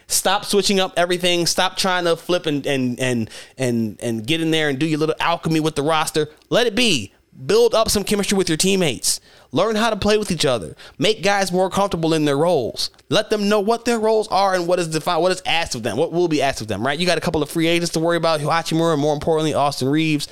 [0.09, 1.47] Stop switching up everything.
[1.47, 4.99] Stop trying to flip and and and and and get in there and do your
[4.99, 6.29] little alchemy with the roster.
[6.51, 7.14] Let it be.
[7.47, 9.21] Build up some chemistry with your teammates.
[9.51, 10.77] Learn how to play with each other.
[10.99, 12.91] Make guys more comfortable in their roles.
[13.09, 15.83] Let them know what their roles are and what is defined, what is asked of
[15.83, 16.99] them, what will be asked of them, right?
[16.99, 19.89] You got a couple of free agents to worry about, Hachimura, and more importantly, Austin
[19.89, 20.29] Reaves.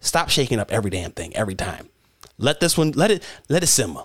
[0.00, 1.88] Stop shaking up every damn thing every time.
[2.38, 4.02] Let this one, let it, let it simmer.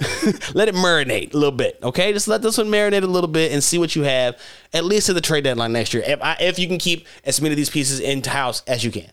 [0.54, 2.12] let it marinate a little bit, okay?
[2.12, 4.38] Just let this one marinate a little bit and see what you have,
[4.72, 6.02] at least to the trade deadline next year.
[6.06, 8.90] If I, if you can keep as many of these pieces into house as you
[8.90, 9.10] can,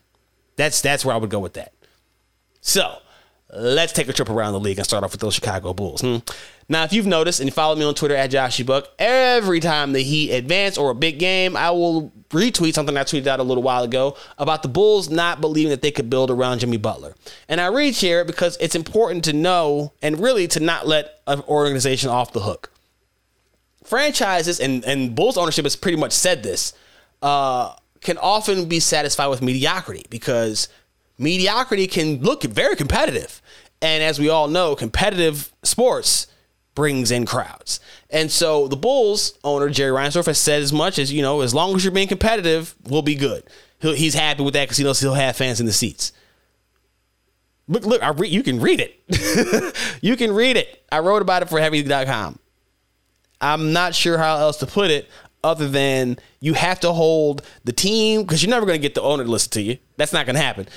[0.56, 1.74] that's that's where I would go with that.
[2.62, 2.98] So
[3.54, 6.02] let's take a trip around the league and start off with those Chicago Bulls.
[6.02, 6.18] Hmm?
[6.70, 10.04] Now, if you've noticed and you follow me on Twitter at JoshGBuck, every time the
[10.04, 13.64] Heat advance or a big game, I will retweet something I tweeted out a little
[13.64, 17.16] while ago about the Bulls not believing that they could build around Jimmy Butler.
[17.48, 21.42] And I reshare it because it's important to know and really to not let an
[21.48, 22.70] organization off the hook.
[23.86, 26.74] Franchises and, and Bulls ownership has pretty much said this,
[27.22, 30.68] uh, can often be satisfied with mediocrity because
[31.18, 33.42] mediocrity can look very competitive.
[33.82, 36.28] And as we all know, competitive sports
[36.74, 37.80] brings in crowds.
[38.10, 41.54] And so the Bulls owner, Jerry Reinsdorf, has said as much as, you know, as
[41.54, 43.44] long as you're being competitive, we'll be good.
[43.80, 46.12] He's happy with that because he knows he'll have fans in the seats.
[47.68, 49.98] Look, look, I re- you can read it.
[50.02, 50.84] you can read it.
[50.92, 52.40] I wrote about it for heavy.com.
[53.42, 55.10] I'm not sure how else to put it
[55.44, 59.02] other than you have to hold the team because you're never going to get the
[59.02, 59.78] owner to listen to you.
[59.98, 60.68] That's not going to happen.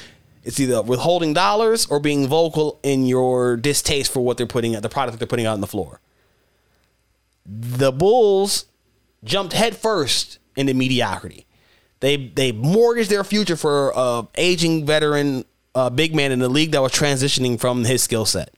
[0.42, 4.82] It's either withholding dollars or being vocal in your distaste for what they're putting out,
[4.82, 6.00] the product that they're putting out on the floor.
[7.44, 8.66] The Bulls
[9.22, 11.46] jumped headfirst into mediocrity.
[12.00, 16.72] They they mortgaged their future for a aging veteran uh, big man in the league
[16.72, 18.54] that was transitioning from his skill set.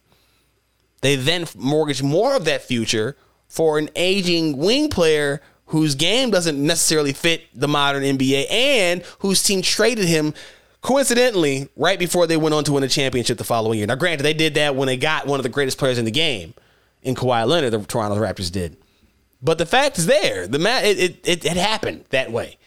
[1.00, 3.16] They then mortgaged more of that future
[3.48, 9.42] for an aging wing player whose game doesn't necessarily fit the modern NBA and whose
[9.42, 10.34] team traded him
[10.82, 13.86] Coincidentally, right before they went on to win a championship the following year.
[13.86, 16.10] Now, granted, they did that when they got one of the greatest players in the
[16.10, 16.54] game
[17.02, 18.76] in Kawhi Leonard, the Toronto Raptors did.
[19.40, 20.46] But the fact is there.
[20.48, 22.58] The ma- it, it, it, it happened that way.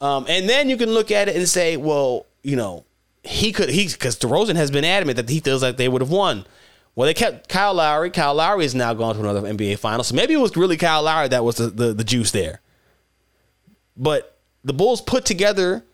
[0.00, 2.84] Um, and then you can look at it and say, well, you know,
[3.22, 6.10] he could, he, because DeRozan has been adamant that he feels like they would have
[6.10, 6.46] won.
[6.96, 8.10] Well, they kept Kyle Lowry.
[8.10, 10.02] Kyle Lowry is now gone to another NBA final.
[10.02, 12.60] So maybe it was really Kyle Lowry that was the, the, the juice there.
[13.96, 15.84] But the Bulls put together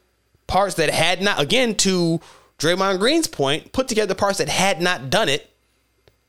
[0.46, 2.20] parts that had not, again, to
[2.58, 5.50] Draymond Green's point, put together parts that had not done it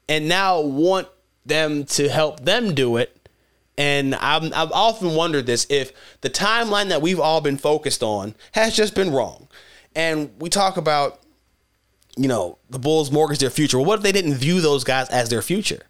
[0.09, 1.07] and now want
[1.45, 3.29] them to help them do it.
[3.77, 8.33] And I'm, I've often wondered this if the timeline that we've all been focused on
[8.53, 9.47] has just been wrong.
[9.95, 11.21] And we talk about,
[12.15, 13.77] you know, the Bulls mortgage their future.
[13.77, 15.83] Well, what if they didn't view those guys as their future?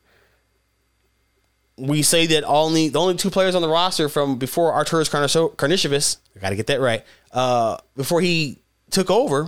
[1.78, 6.18] We say that only the only two players on the roster from before Arturas Karnisovas,
[6.36, 8.60] I got to get that right, uh, before he
[8.90, 9.48] took over,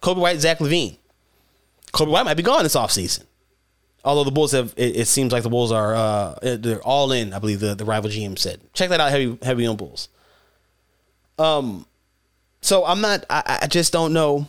[0.00, 0.96] Coby White, Zach LaVine.
[1.92, 3.24] Coby White might be gone this offseason.
[4.04, 7.32] Although the Bulls have, it, it, seems like the Bulls are uh, they're all in.
[7.32, 8.60] I believe the, the rival GM said.
[8.72, 9.10] Check that out.
[9.10, 10.08] Heavy heavy on Bulls.
[11.38, 11.86] Um,
[12.60, 13.24] so I'm not.
[13.28, 14.48] I, I just don't know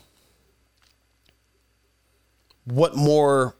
[2.65, 3.55] what more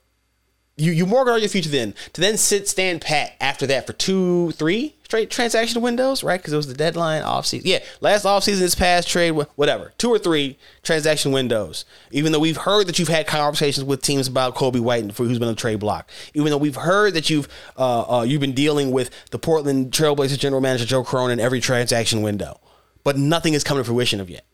[0.78, 4.52] you you mortgage your future then to then sit stand pat after that for two
[4.52, 6.40] three straight transaction windows right?
[6.40, 9.94] Because it was the deadline off season yeah last off season this past trade whatever
[9.98, 11.86] two or three transaction windows.
[12.12, 15.40] Even though we've heard that you've had conversations with teams about Coby White and who's
[15.40, 16.10] been on the trade block.
[16.34, 20.40] Even though we've heard that you've uh, uh, you've been dealing with the Portland Trailblazers
[20.40, 22.60] general manager Joe Cronin in every transaction window.
[23.04, 24.46] But nothing has come to fruition of yet.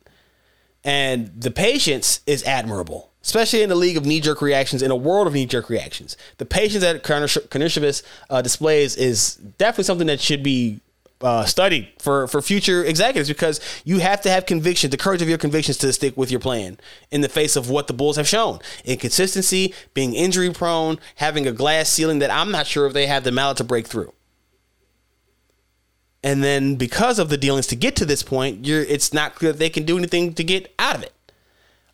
[0.83, 4.95] And the patience is admirable especially in the league of knee jerk reactions, in a
[4.95, 6.17] world of knee jerk reactions.
[6.37, 10.81] The patience that Karnisovas uh, displays is definitely something that should be
[11.21, 15.29] uh, studied for, for future executives because you have to have conviction, the courage of
[15.29, 16.77] your convictions to stick with your plan
[17.11, 18.59] in the face of what the Bulls have shown.
[18.83, 23.23] Inconsistency, being injury prone, having a glass ceiling that I'm not sure if they have
[23.23, 24.13] the mallet to break through.
[26.21, 29.59] And then because of the dealings to get to this point, it's not clear that
[29.59, 31.13] they can do anything to get out of it.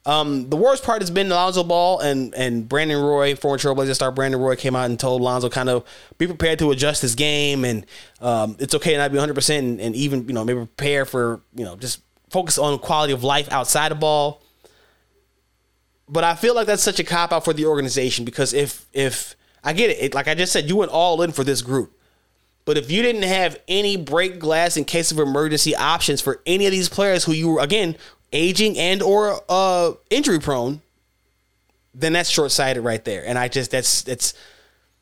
[0.06, 4.12] Um, the worst part has been Lonzo Ball and and Brandon Roy, former Trailblazer star
[4.12, 5.86] Brandon Roy, came out and told Lonzo kind of
[6.18, 7.86] be prepared to adjust his game and
[8.22, 11.06] um, it's okay not to not be 100 percent and even you know maybe prepare
[11.06, 14.42] for you know just focus on quality of life outside of ball.
[16.08, 19.36] But I feel like that's such a cop out for the organization because if if
[19.64, 21.94] I get it, it, like I just said, you went all in for this group.
[22.66, 26.66] But if you didn't have any break glass in case of emergency options for any
[26.66, 27.98] of these players who you were again
[28.32, 30.82] aging and or uh, injury prone,
[31.94, 33.26] then that's short sighted right there.
[33.26, 34.34] And I just that's that's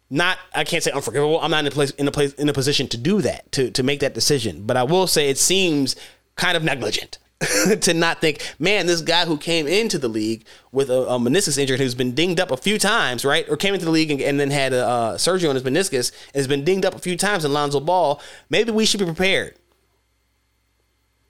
[0.09, 1.39] not I can't say unforgivable.
[1.41, 3.71] I'm not in a place in a place in a position to do that to
[3.71, 4.63] to make that decision.
[4.65, 5.95] But I will say it seems
[6.35, 7.19] kind of negligent.
[7.81, 11.59] to not think, man, this guy who came into the league with a, a, meniscus
[11.59, 14.19] injury, who's been dinged up a few times, right, or came into the league and,
[14.21, 16.99] and then had a uh, surgery on his meniscus, and has been dinged up a
[16.99, 18.19] few times in Lonzo Ball.
[18.49, 19.55] Maybe we should be prepared.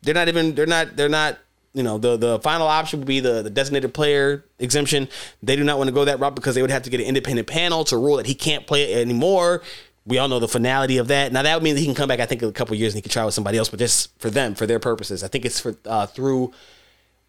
[0.02, 0.56] They're not even.
[0.56, 0.96] They're not.
[0.96, 1.40] They're not
[1.78, 5.08] you know the the final option would be the, the designated player exemption.
[5.44, 7.06] They do not want to go that route because they would have to get an
[7.06, 9.62] independent panel to rule that he can't play it anymore.
[10.08, 11.32] We all know the finality of that.
[11.32, 12.20] Now that would mean that he can come back.
[12.20, 14.18] I think in a couple years and he can try with somebody else, but just
[14.20, 16.52] for them, for their purposes, I think it's for uh, through.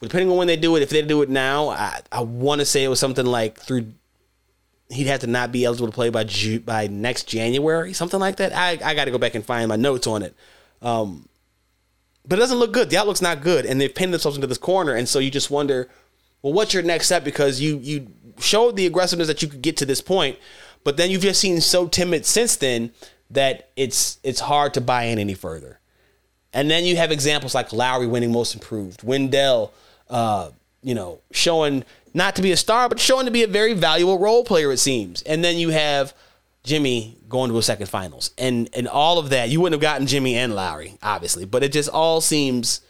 [0.01, 2.65] Depending on when they do it, if they do it now, I, I want to
[2.65, 3.93] say it was something like through.
[4.91, 6.25] He'd have to not be eligible to play by
[6.65, 8.57] by next January, something like that.
[8.57, 10.35] I I got to go back and find my notes on it.
[10.81, 11.29] Um,
[12.29, 12.91] but it doesn't look good.
[12.91, 14.95] The outlook's not good, and they've pinned themselves into this corner.
[14.95, 15.89] And so you just wonder,
[16.43, 17.25] well, what's your next step?
[17.25, 20.39] Because you you showed the aggressiveness that you could get to this point,
[20.85, 22.93] but then you've just seen so timid since then
[23.31, 25.81] that it's it's hard to buy in any further.
[26.53, 29.73] And then you have examples like Lauri winning Most Improved, Wendell,
[30.09, 30.51] uh,
[30.83, 34.19] you know, showing not to be a star, but showing to be a very valuable
[34.19, 34.73] role player.
[34.73, 36.15] It seems, and then you have
[36.65, 38.33] Jimmy going to a second finals.
[38.39, 41.45] And and all of that, you wouldn't have gotten Jimmy and Lauri, obviously.
[41.45, 42.81] But it just all seems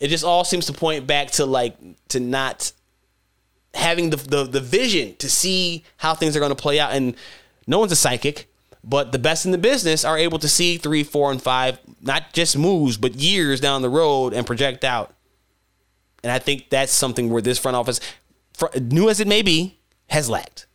[0.00, 1.76] it just all seems to point back to like
[2.08, 2.72] to not
[3.74, 6.92] having the the, the vision to see how things are going to play out.
[6.92, 7.16] And
[7.66, 8.48] no one's a psychic,
[8.84, 12.32] but the best in the business are able to see three, four, and five, not
[12.32, 15.14] just moves, but years down the road and project out.
[16.22, 18.00] And I think that's something where this front office,
[18.80, 20.66] new as it may be, has lacked.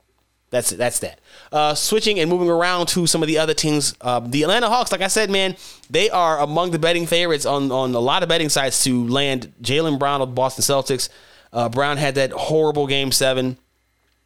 [0.51, 0.77] That's it.
[0.77, 1.19] that's that.
[1.53, 4.91] Uh, switching and moving around to some of the other teams, uh, the Atlanta Hawks.
[4.91, 5.55] Like I said, man,
[5.87, 9.53] they are among the betting favorites on on a lot of betting sites to land
[9.61, 11.09] Jaylen Brown of the Boston Celtics.
[11.53, 13.57] Uh, Brown had that horrible Game Seven,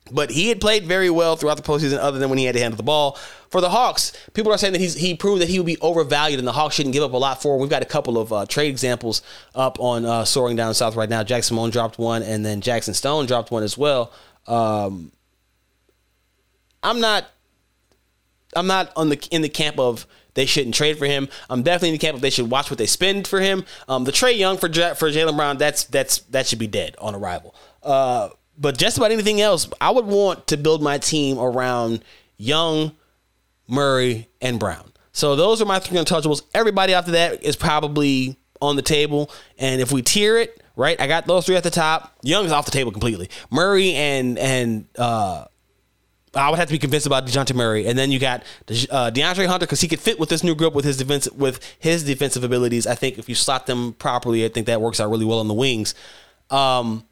[0.09, 2.61] but he had played very well throughout the postseason, other than when he had to
[2.61, 3.19] handle the ball.
[3.49, 6.39] For the Hawks, people are saying that he's he proved that he would be overvalued,
[6.39, 7.59] and the Hawks shouldn't give up a lot for him.
[7.59, 9.21] We've got a couple of uh, trade examples
[9.53, 11.23] up on uh, soaring down south right now.
[11.23, 14.13] Jack Simone dropped one, and then Jackson Stone dropped one as well.
[14.47, 15.11] Um,
[16.83, 17.25] I'm not
[18.55, 21.27] I'm not on the in the camp of they shouldn't trade for him.
[21.49, 23.65] I'm definitely in the camp of they should watch what they spend for him.
[23.87, 27.15] Um, the Trae Young for for Jaylen Brown, that's that's that should be dead on
[27.15, 27.55] arrival.
[27.83, 32.03] Uh, but just about anything else, I would want to build my team around
[32.37, 32.93] Young,
[33.67, 34.91] Murray, and Brown.
[35.11, 36.43] So those are my three untouchables.
[36.53, 39.31] Everybody after that is probably on the table.
[39.57, 42.15] And if we tier it, right, I got those three at the top.
[42.21, 43.29] Young's off the table completely.
[43.49, 45.45] Murray and and uh,
[46.37, 49.47] I would have to be convinced about Dejounte Murray, and then you got uh, DeAndre
[49.47, 52.43] Hunter because he could fit with this new group with his defense with his defensive
[52.43, 52.85] abilities.
[52.85, 55.47] I think if you slot them properly, I think that works out really well on
[55.47, 55.95] the wings.
[56.49, 57.05] Um,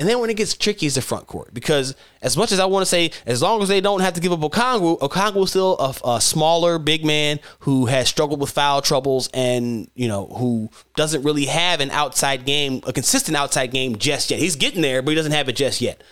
[0.00, 2.64] and then when it gets tricky is the front court because as much as I
[2.64, 5.50] want to say, as long as they don't have to give up Okongwu, Okongwu is
[5.50, 10.26] still a, a, smaller big man who has struggled with foul troubles and you know
[10.38, 14.40] who doesn't really have an outside game, a consistent outside game just yet.
[14.40, 16.02] He's getting there, but he doesn't have it just yet.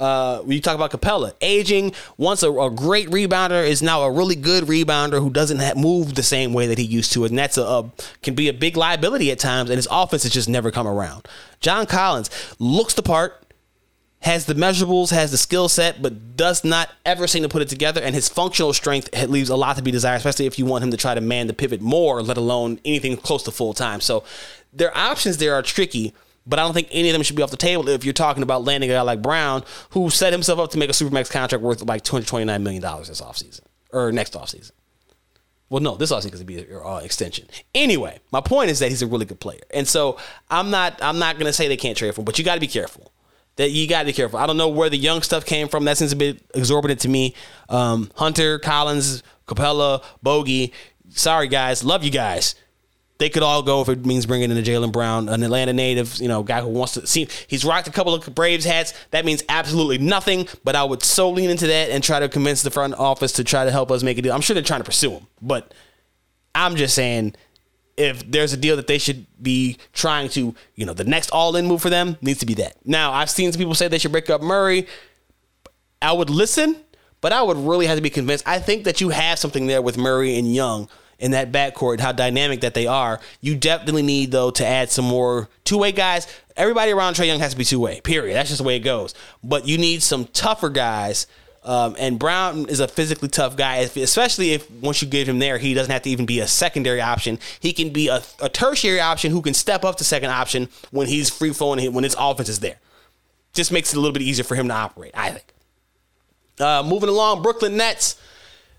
[0.00, 4.10] Uh, when you talk about Capella, aging, once a, a great rebounder is now a
[4.10, 7.58] really good rebounder who doesn't move the same way that he used to, and that's
[7.58, 9.68] a, a can be a big liability at times.
[9.68, 11.28] And his offense has just never come around.
[11.60, 13.44] John Collins looks the part,
[14.20, 17.68] has the measurables, has the skill set, but does not ever seem to put it
[17.68, 18.00] together.
[18.00, 20.90] And his functional strength leaves a lot to be desired, especially if you want him
[20.90, 24.00] to try to man the pivot more, let alone anything close to full time.
[24.00, 24.24] So
[24.72, 26.14] their options there are tricky.
[26.46, 28.42] But I don't think any of them should be off the table if you're talking
[28.42, 31.62] about landing a guy like Brown, who set himself up to make a Supermax contract
[31.62, 33.60] worth like $229 million this offseason
[33.92, 34.72] or next offseason.
[35.68, 37.46] Well, no, this offseason because it'd be an uh, extension.
[37.74, 40.16] Anyway, my point is that he's a really good player, and so
[40.50, 42.60] I'm not I'm not gonna say they can't trade for him, but you got to
[42.60, 43.12] be careful.
[43.54, 44.38] That you got to be careful.
[44.38, 45.84] I don't know where the young stuff came from.
[45.84, 47.34] That seems a bit exorbitant to me.
[47.68, 50.72] Um, Hunter, Collins, Capela, Bogey.
[51.10, 52.54] Sorry guys, love you guys
[53.20, 56.16] they could all go if it means bringing in a Jaylen Brown, an Atlanta native,
[56.16, 57.28] you know, guy who wants to see.
[57.46, 58.94] He's rocked a couple of Braves hats.
[59.10, 60.48] That means absolutely nothing.
[60.64, 63.44] But I would so lean into that and try to convince the front office to
[63.44, 64.32] try to help us make a deal.
[64.32, 65.74] I'm sure they're trying to pursue him, but
[66.54, 67.34] I'm just saying
[67.98, 71.66] if there's a deal that they should be trying to, you know, the next all-in
[71.66, 72.74] move for them needs to be that.
[72.86, 74.86] Now, I've seen some people say they should break up Murray.
[76.00, 76.76] I would listen,
[77.20, 78.48] but I would really have to be convinced.
[78.48, 80.88] I think that you have something there with Murray and Young
[81.20, 83.20] in that backcourt, how dynamic that they are.
[83.40, 86.26] You definitely need though to add some more two way guys.
[86.56, 88.00] Everybody around Trae Young has to be two way.
[88.00, 88.34] Period.
[88.34, 89.14] That's just the way it goes.
[89.44, 91.26] But you need some tougher guys.
[91.62, 95.58] Um, and Brown is a physically tough guy, especially if once you give him there,
[95.58, 97.38] he doesn't have to even be a secondary option.
[97.60, 101.06] He can be a, a tertiary option who can step up to second option when
[101.06, 102.78] he's free flowing, when his offense is there.
[103.52, 105.52] Just makes it a little bit easier for him to operate, I think.
[106.58, 108.18] Uh, moving along, Brooklyn Nets.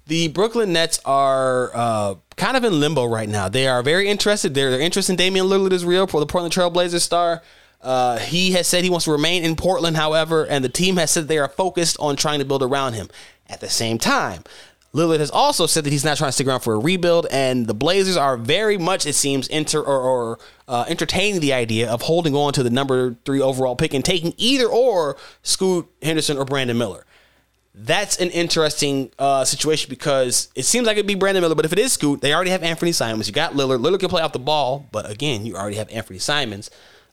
[0.08, 3.50] The Brooklyn Nets are uh, kind of in limbo right now.
[3.50, 4.54] They are very interested.
[4.54, 7.42] Their, their interest in Damian Lillard is real for the Portland Trailblazers star.
[7.82, 11.12] Uh, he has said he wants to remain in Portland, however, and the team has
[11.12, 13.10] said they are focused on trying to build around him.
[13.48, 14.44] At the same time,
[14.94, 17.68] Lillard has also said that he's not trying to stick around for a rebuild, and
[17.68, 22.04] the Blazers are very much, it seems, enter or, or uh, entertaining the idea of
[22.04, 26.46] holding on to the number three overall pick and taking either or Scoot Henderson or
[26.46, 27.06] Brandon Miller
[27.74, 31.72] that's an interesting uh, situation because it seems like it'd be Brandon Miller, but if
[31.72, 33.28] it is Scoot, they already have Anfernee Simons.
[33.28, 33.80] You got Lillard.
[33.82, 36.70] Lillard can play off the ball, but again, you already have Anfernee Simons.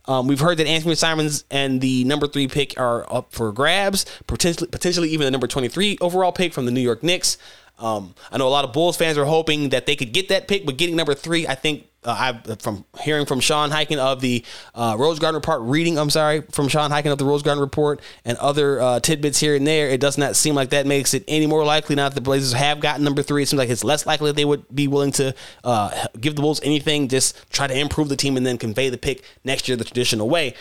[0.06, 4.04] Um, we've heard that Anfernee Simons and the number three pick are up for grabs,
[4.26, 7.36] potentially, potentially even the number 23 overall pick from the New York Knicks.
[7.78, 10.48] Um, I know a lot of Bulls fans are hoping that they could get that
[10.48, 14.20] pick, but getting number three, I think uh, I from hearing from Sean Highkin of
[14.20, 17.60] the uh, Rose Garden Report, reading I'm sorry from Sean Highkin of the Rose Garden
[17.60, 19.88] Report, and other uh, tidbits here and there.
[19.90, 22.52] It does not seem like that makes it any more likely now that the Blazers
[22.52, 23.42] have gotten number three.
[23.42, 26.42] It seems like it's less likely that they would be willing to uh, give the
[26.42, 29.76] Bulls anything, just try to improve the team and then convey the pick next year
[29.76, 30.54] the traditional way.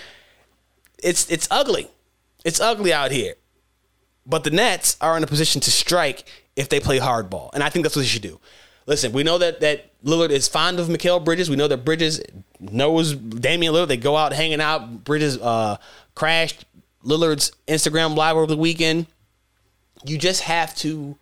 [1.03, 1.89] It's it's ugly,
[2.45, 3.35] it's ugly out here.
[4.25, 6.25] But the Nets are in a position to strike
[6.57, 8.41] if they play hardball, and I think that's what they should do
[8.87, 11.49] listen, we know that that Lillard is fond of Mikal Bridges.
[11.49, 12.21] We know that Bridges
[12.59, 13.89] knows Damian Lillard.
[13.89, 15.03] They go out hanging out.
[15.03, 15.77] Bridges uh,
[16.15, 16.65] crashed
[17.03, 19.05] Lillard's Instagram live over the weekend.
[20.05, 21.17] You just have to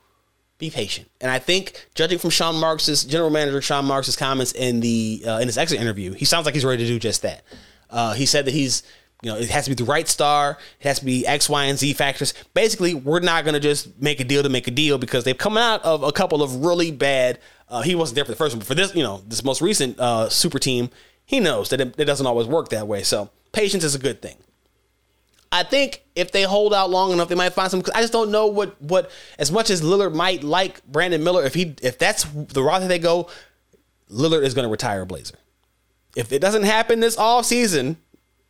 [0.58, 1.10] be patient.
[1.20, 5.40] And I think, judging from Sean Marks's general manager Sean Marks's comments in the uh,
[5.40, 7.44] in his exit interview, he sounds like he's ready to do just that.
[7.90, 8.84] Uh, he said that he's
[9.26, 10.58] you know, it has to be the right star.
[10.80, 12.36] It has to be X, Y, and Z factors.
[12.54, 15.38] Basically, we're not going to just make a deal to make a deal because they've
[15.38, 18.54] come out of a couple of really bad uh, he wasn't there for the first
[18.54, 20.90] one, but for this, you know, this most recent uh, super team,
[21.26, 23.04] he knows that it, it doesn't always work that way.
[23.04, 24.38] So patience is a good thing.
[25.52, 27.82] I think if they hold out long enough, they might find some.
[27.94, 29.10] I just don't know what what
[29.40, 31.46] as much as Lillard might like Brandon Miller.
[31.46, 33.30] If he if that's the route they go,
[34.12, 35.38] Lillard is going to retire Blazer.
[36.16, 37.98] If it doesn't happen this off season,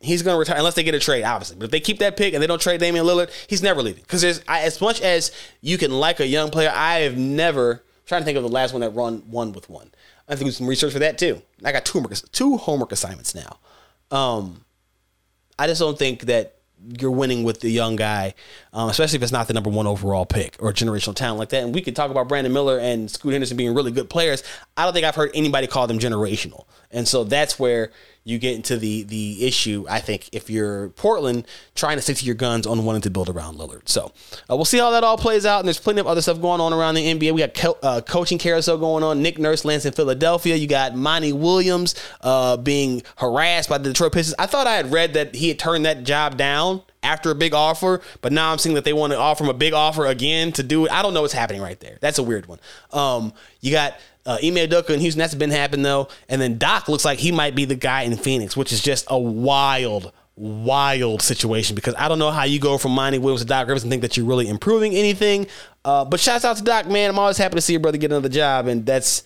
[0.00, 1.56] he's going to retire unless they get a trade, obviously.
[1.56, 4.02] But if they keep that pick and they don't trade Damian Lillard, he's never leaving.
[4.02, 8.24] Because as much as you can like a young player, I have never trying to
[8.24, 9.90] think of the last one that run one with one.
[10.28, 11.42] I have to do some research for that too.
[11.64, 13.58] I got two homework, two homework assignments now.
[14.10, 14.64] Um,
[15.58, 16.54] I just don't think that
[17.00, 18.34] you're winning with the young guy,
[18.72, 21.62] um, especially if it's not the number one overall pick or generational talent like that.
[21.62, 24.42] And we could talk about Brandon Miller and Scoot Henderson being really good players.
[24.76, 26.66] I don't think I've heard anybody call them generational.
[26.90, 27.92] And so that's where
[28.26, 29.86] you get into the the issue.
[29.88, 33.28] I think if you're Portland trying to stick to your guns on wanting to build
[33.28, 34.12] around Lillard, so
[34.50, 35.60] uh, we'll see how that all plays out.
[35.60, 37.32] And there's plenty of other stuff going on around the NBA.
[37.32, 39.22] We got co- uh, coaching carousel going on.
[39.22, 40.56] Nick Nurse lands in Philadelphia.
[40.56, 44.34] You got Monty Williams uh, being harassed by the Detroit Pistons.
[44.40, 47.54] I thought I had read that he had turned that job down after a big
[47.54, 50.50] offer, but now I'm seeing that they want to offer him a big offer again
[50.52, 50.90] to do it.
[50.90, 51.98] I don't know what's happening right there.
[52.00, 52.58] That's a weird one.
[52.92, 53.94] Um, you got
[54.26, 56.08] uh, Ime Udoka in Houston, that's been happening though.
[56.28, 59.06] And then Doc looks like he might be the guy in Phoenix, which is just
[59.08, 63.46] a wild, wild situation because I don't know how you go from Monty Williams to
[63.46, 65.46] Doc Rivers and think that you're really improving anything.
[65.84, 67.10] Uh, but shouts out to Doc, man.
[67.10, 69.22] I'm always happy to see your brother get another job, and that's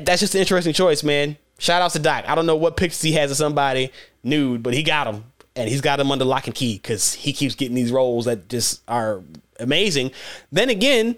[0.00, 1.36] that's just an interesting choice, man.
[1.58, 2.24] Shout out to Doc.
[2.26, 3.92] I don't know what pictures he has of somebody
[4.22, 5.24] nude, but he got him,
[5.56, 8.48] and he's got him under lock and key because he keeps getting these roles that
[8.48, 9.22] just are
[9.60, 10.12] amazing.
[10.52, 11.16] Then again,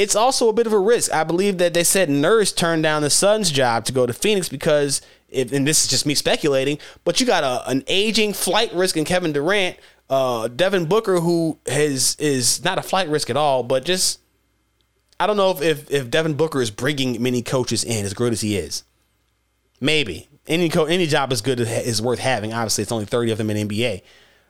[0.00, 1.12] it's also a bit of a risk.
[1.12, 4.48] I believe that they said Nurse turned down the Suns' job to go to Phoenix
[4.48, 8.72] because, if, and this is just me speculating, but you got a, an aging flight
[8.72, 9.76] risk in Kevin Durant,
[10.08, 14.20] uh, Devin Booker, who has is not a flight risk at all, but just
[15.20, 18.32] I don't know if, if, if Devin Booker is bringing many coaches in as good
[18.32, 18.84] as he is.
[19.82, 22.54] Maybe any co- any job is good is worth having.
[22.54, 24.00] Obviously, it's only thirty of them in NBA,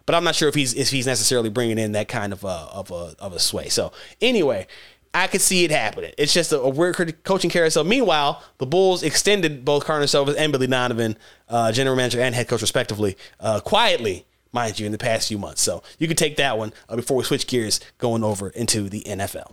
[0.06, 2.68] but I'm not sure if he's if he's necessarily bringing in that kind of a,
[2.72, 3.68] of a of a sway.
[3.68, 3.90] So
[4.20, 4.68] anyway,
[5.12, 6.12] I could see it happening.
[6.18, 7.84] It's just a, a weird coaching carousel.
[7.84, 11.16] Meanwhile, the Bulls extended both Karnisovas and Billy Donovan,
[11.48, 15.38] uh, general manager and head coach respectively, uh, quietly, mind you, in the past few
[15.38, 15.62] months.
[15.62, 19.02] So you can take that one uh, before we switch gears going over into the
[19.02, 19.50] NFL.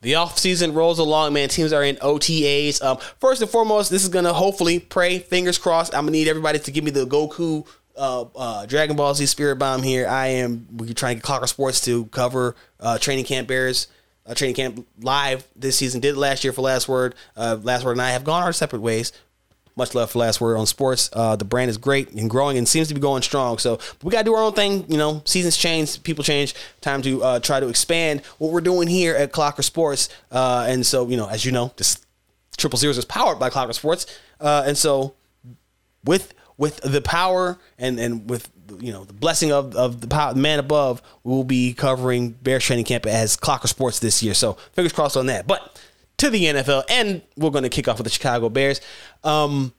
[0.00, 1.48] The offseason rolls along, man.
[1.48, 2.80] Teams are in OTAs.
[2.82, 5.92] Um, first and foremost, this is gonna hopefully pray, fingers crossed.
[5.92, 7.66] I'm gonna need everybody to give me the Goku
[7.98, 10.08] uh, uh, Dragon Ball Z Spirit Bomb here.
[10.08, 13.88] I am we're trying to get Clocker Sports to cover uh, training camp bears.
[14.24, 16.00] Uh, training camp live this season.
[16.00, 17.14] Did last year for Last Word.
[17.36, 19.12] Uh, Last Word and I have gone our separate ways.
[19.74, 21.08] Much love for Last Word on sports.
[21.12, 23.58] Uh, the brand is great and growing and seems to be going strong.
[23.58, 24.84] So we got to do our own thing.
[24.90, 26.54] You know, seasons change, people change.
[26.80, 30.08] Time to uh, try to expand what we're doing here at Clocker Sports.
[30.30, 32.04] Uh, and so, you know, as you know, this
[32.58, 34.06] Triple Zeros is powered by Clocker Sports.
[34.40, 35.14] Uh, and so
[36.04, 38.50] with with the power and and with
[38.80, 42.64] you know the blessing of of the power, man above, we will be covering Bears
[42.64, 44.34] training camp as Clocker Sports this year.
[44.34, 45.46] So fingers crossed on that.
[45.46, 45.80] But
[46.18, 48.80] to the NFL, and we're going to kick off with the Chicago Bears.
[49.24, 49.72] Um,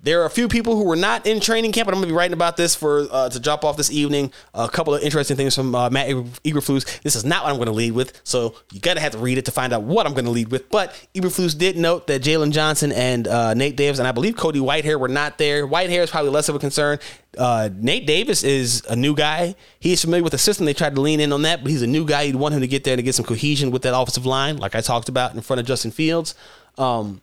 [0.00, 2.12] there are a few people who were not in training camp, and I'm going to
[2.12, 4.32] be writing about this for uh, to drop off this evening.
[4.54, 7.02] A couple of interesting things from uh, Matt Eberflus.
[7.02, 9.18] This is not what I'm going to lead with, so you got to have to
[9.18, 10.70] read it to find out what I'm going to lead with.
[10.70, 14.60] But Eberflus did note that Jaylon Johnson and uh, Nate Davis, and I believe Cody
[14.60, 15.66] Whitehair were not there.
[15.66, 16.98] Whitehair is probably less of a concern.
[17.38, 19.54] Uh, Nate Davis is a new guy.
[19.80, 20.66] He's familiar with the system.
[20.66, 22.22] They tried to lean in on that, but he's a new guy.
[22.22, 24.74] You'd want him to get there to get some cohesion with that offensive line, like
[24.74, 26.34] I talked about in front of Justin Fields.
[26.78, 27.22] Um,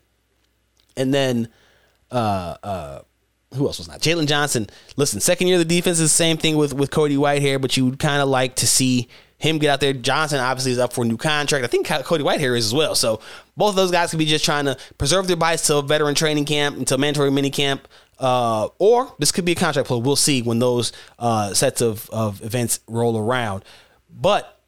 [0.95, 1.49] and then
[2.13, 2.99] uh, uh,
[3.55, 3.99] who else was not?
[3.99, 4.67] Jaylon Johnson.
[4.95, 7.75] Listen, second year of the defense is the same thing with with Cody Whitehair, but
[7.77, 9.93] you would kind of like to see him get out there.
[9.93, 11.65] Johnson obviously is up for a new contract.
[11.65, 12.95] I think Cody Whitehair is as well.
[12.95, 13.19] So
[13.57, 16.45] both of those guys could be just trying to preserve their bias till veteran training
[16.45, 17.87] camp, until mandatory mini camp.
[18.19, 19.99] Uh, or this could be a contract play.
[19.99, 23.65] We'll see when those uh, sets of, of events roll around.
[24.09, 24.61] But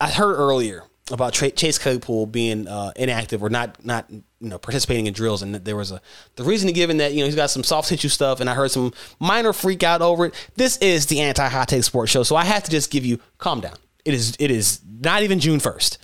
[0.00, 4.10] I heard earlier about Chase Claypool being uh, inactive or not not
[4.42, 6.00] you know participating in drills, and there was a
[6.36, 8.72] the reason given that you know he's got some soft tissue stuff, and I heard
[8.72, 10.50] some minor freak out over it.
[10.56, 13.20] This is the anti hot take sports show, so I have to just give you
[13.38, 13.76] calm down.
[14.04, 15.98] It is it is not even June first.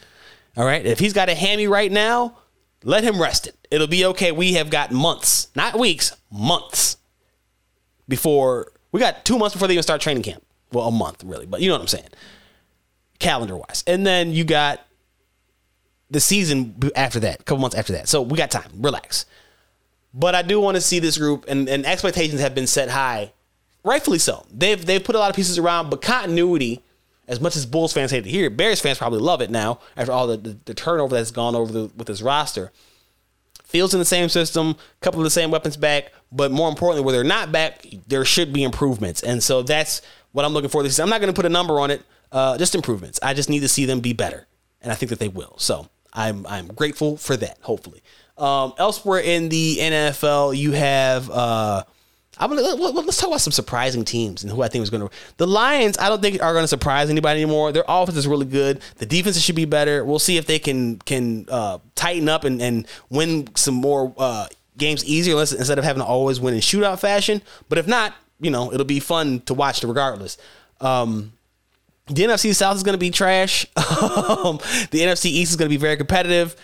[0.56, 2.38] All right, if he's got a hammy right now,
[2.84, 3.56] let him rest it.
[3.70, 4.32] It'll be okay.
[4.32, 6.96] We have got months, not weeks, months
[8.08, 10.44] before we got two months before they even start training camp.
[10.72, 12.08] Well, a month really, but you know what I'm saying,
[13.18, 13.82] calendar wise.
[13.86, 14.80] And then you got
[16.10, 18.08] the season after that, a couple months after that.
[18.08, 18.70] So we got time.
[18.74, 19.26] Relax.
[20.14, 23.32] But I do want to see this group, and, and expectations have been set high,
[23.84, 24.46] rightfully so.
[24.52, 26.82] They've they've put a lot of pieces around, but continuity,
[27.26, 30.12] as much as Bulls fans hate to hear, Bears fans probably love it now after
[30.12, 32.72] all the, the, the turnover that's gone over the, with this roster.
[33.64, 37.04] Fields in the same system, a couple of the same weapons back, but more importantly,
[37.04, 40.00] where they're not back, there should be improvements, and so that's
[40.32, 40.82] what I'm looking for.
[40.82, 42.02] This I'm not going to put a number on it,
[42.32, 43.20] uh, just improvements.
[43.22, 44.46] I just need to see them be better,
[44.80, 45.54] and I think that they will.
[45.58, 47.58] So I'm I'm grateful for that.
[47.62, 48.02] Hopefully,
[48.36, 51.30] um, elsewhere in the NFL, you have.
[51.30, 51.84] Uh,
[52.40, 55.14] I'm gonna let's talk about some surprising teams and who I think is going to.
[55.38, 57.72] The Lions, I don't think are going to surprise anybody anymore.
[57.72, 58.80] Their offense is really good.
[58.98, 60.04] The defense should be better.
[60.04, 64.46] We'll see if they can can uh, tighten up and, and win some more uh,
[64.76, 67.42] games easier instead of having to always win in shootout fashion.
[67.68, 70.38] But if not, you know, it'll be fun to watch regardless.
[70.80, 71.32] Um,
[72.08, 73.66] the NFC South is going to be trash.
[73.98, 74.58] Um,
[74.90, 76.54] the NFC East is going to be very competitive.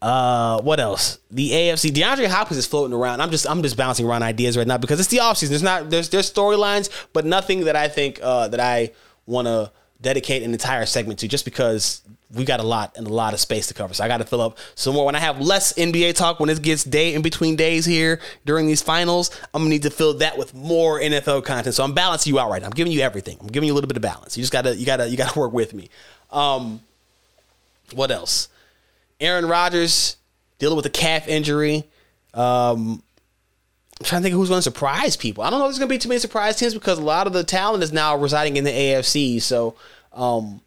[0.00, 1.18] Uh, what else?
[1.30, 1.90] The AFC.
[1.90, 3.20] DeAndre Hopkins is floating around.
[3.20, 5.48] I'm just I'm just bouncing around ideas right now because it's the offseason.
[5.48, 8.92] There's not there's there's storylines, but nothing that I think uh, that I
[9.26, 12.02] want to dedicate an entire segment to just because
[12.34, 13.94] we got a lot and a lot of space to cover.
[13.94, 15.06] So I got to fill up some more.
[15.06, 18.66] When I have less NBA talk, when it gets day in between days here during
[18.66, 21.74] these finals, I'm gonna need to fill that with more NFL content.
[21.74, 22.66] So I'm balancing you out right now.
[22.66, 23.38] I'm giving you everything.
[23.40, 24.36] I'm giving you a little bit of balance.
[24.36, 25.88] You just gotta, you gotta, you gotta work with me.
[26.30, 26.80] Um,
[27.94, 28.48] what else?
[29.20, 30.16] Aaron Rodgers
[30.58, 31.84] dealing with a calf injury.
[32.34, 33.02] Um,
[33.98, 35.42] I'm trying to think who's going to surprise people.
[35.42, 37.26] I don't know if there's going to be too many surprise teams because a lot
[37.26, 39.40] of the talent is now residing in the AFC.
[39.40, 39.74] So
[40.12, 40.60] um,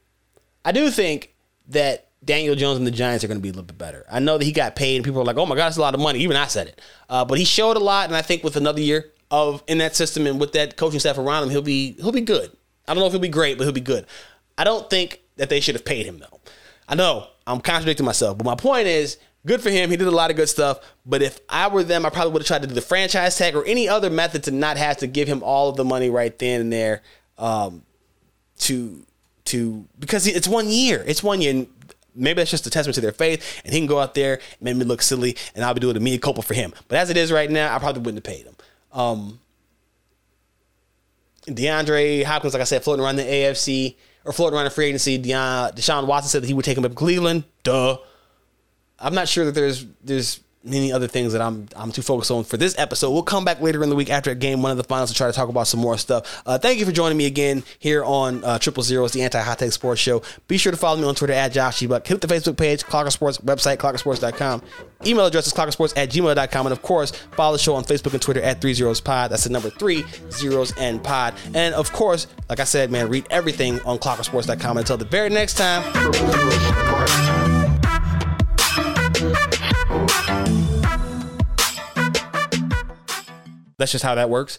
[0.65, 1.33] I do think
[1.69, 4.05] that Daniel Jones and the Giants are going to be a little bit better.
[4.11, 5.81] I know that he got paid and people are like, oh my God, that's a
[5.81, 6.19] lot of money.
[6.19, 6.81] Even I said it.
[7.09, 8.07] Uh, but he showed a lot.
[8.07, 11.17] And I think with another year of in that system and with that coaching staff
[11.17, 12.51] around him, he'll be he'll be good.
[12.87, 14.05] I don't know if he'll be great, but he'll be good.
[14.57, 16.39] I don't think that they should have paid him though.
[16.87, 19.89] I know I'm contradicting myself, but my point is good for him.
[19.89, 20.79] He did a lot of good stuff.
[21.05, 23.55] But if I were them, I probably would have tried to do the franchise tag
[23.55, 26.37] or any other method to not have to give him all of the money right
[26.37, 27.01] then and there.
[27.37, 27.83] Um,
[28.59, 29.05] to
[29.49, 31.03] to because it's one year.
[31.05, 31.51] It's one year.
[31.51, 31.67] And
[32.15, 34.61] maybe that's just a testament to their faith, and he can go out there and
[34.61, 36.73] make me look silly, and I'll be doing a mea culpa for him.
[36.87, 38.55] But as it is right now, I probably wouldn't have paid him.
[38.91, 39.39] Um,
[41.47, 43.95] DeAndre Hopkins, like I said, floating around the AFC
[44.25, 45.17] or floating around the free agency.
[45.17, 47.43] Deion, Deshaun Watson said that he would take him up Cleveland.
[47.63, 47.97] Duh.
[48.99, 52.43] I'm not sure that there's there's many other things that I'm I'm too focused on
[52.43, 53.11] for this episode.
[53.11, 55.15] We'll come back later in the week after a game one of the finals to
[55.15, 56.41] try to talk about some more stuff.
[56.45, 59.41] Uh, thank you for joining me again here on uh, Triple Zero, it's the Anti
[59.41, 60.21] Hot Take Sports Show.
[60.47, 62.05] Be sure to follow me on Twitter at Josh Buck.
[62.05, 64.61] Hit the Facebook page, Clocker Sports website, clockersports.com.
[65.05, 66.65] Email address is clockersports at gmail.com.
[66.65, 69.31] And of course, follow the show on Facebook and Twitter at Three Zeros Pod.
[69.31, 71.33] That's the number three zeros and pod.
[71.53, 74.77] And of course, like I said, man, read everything on clockersports.com.
[74.77, 75.83] Until the very next time.
[83.79, 84.47] That's just how that works.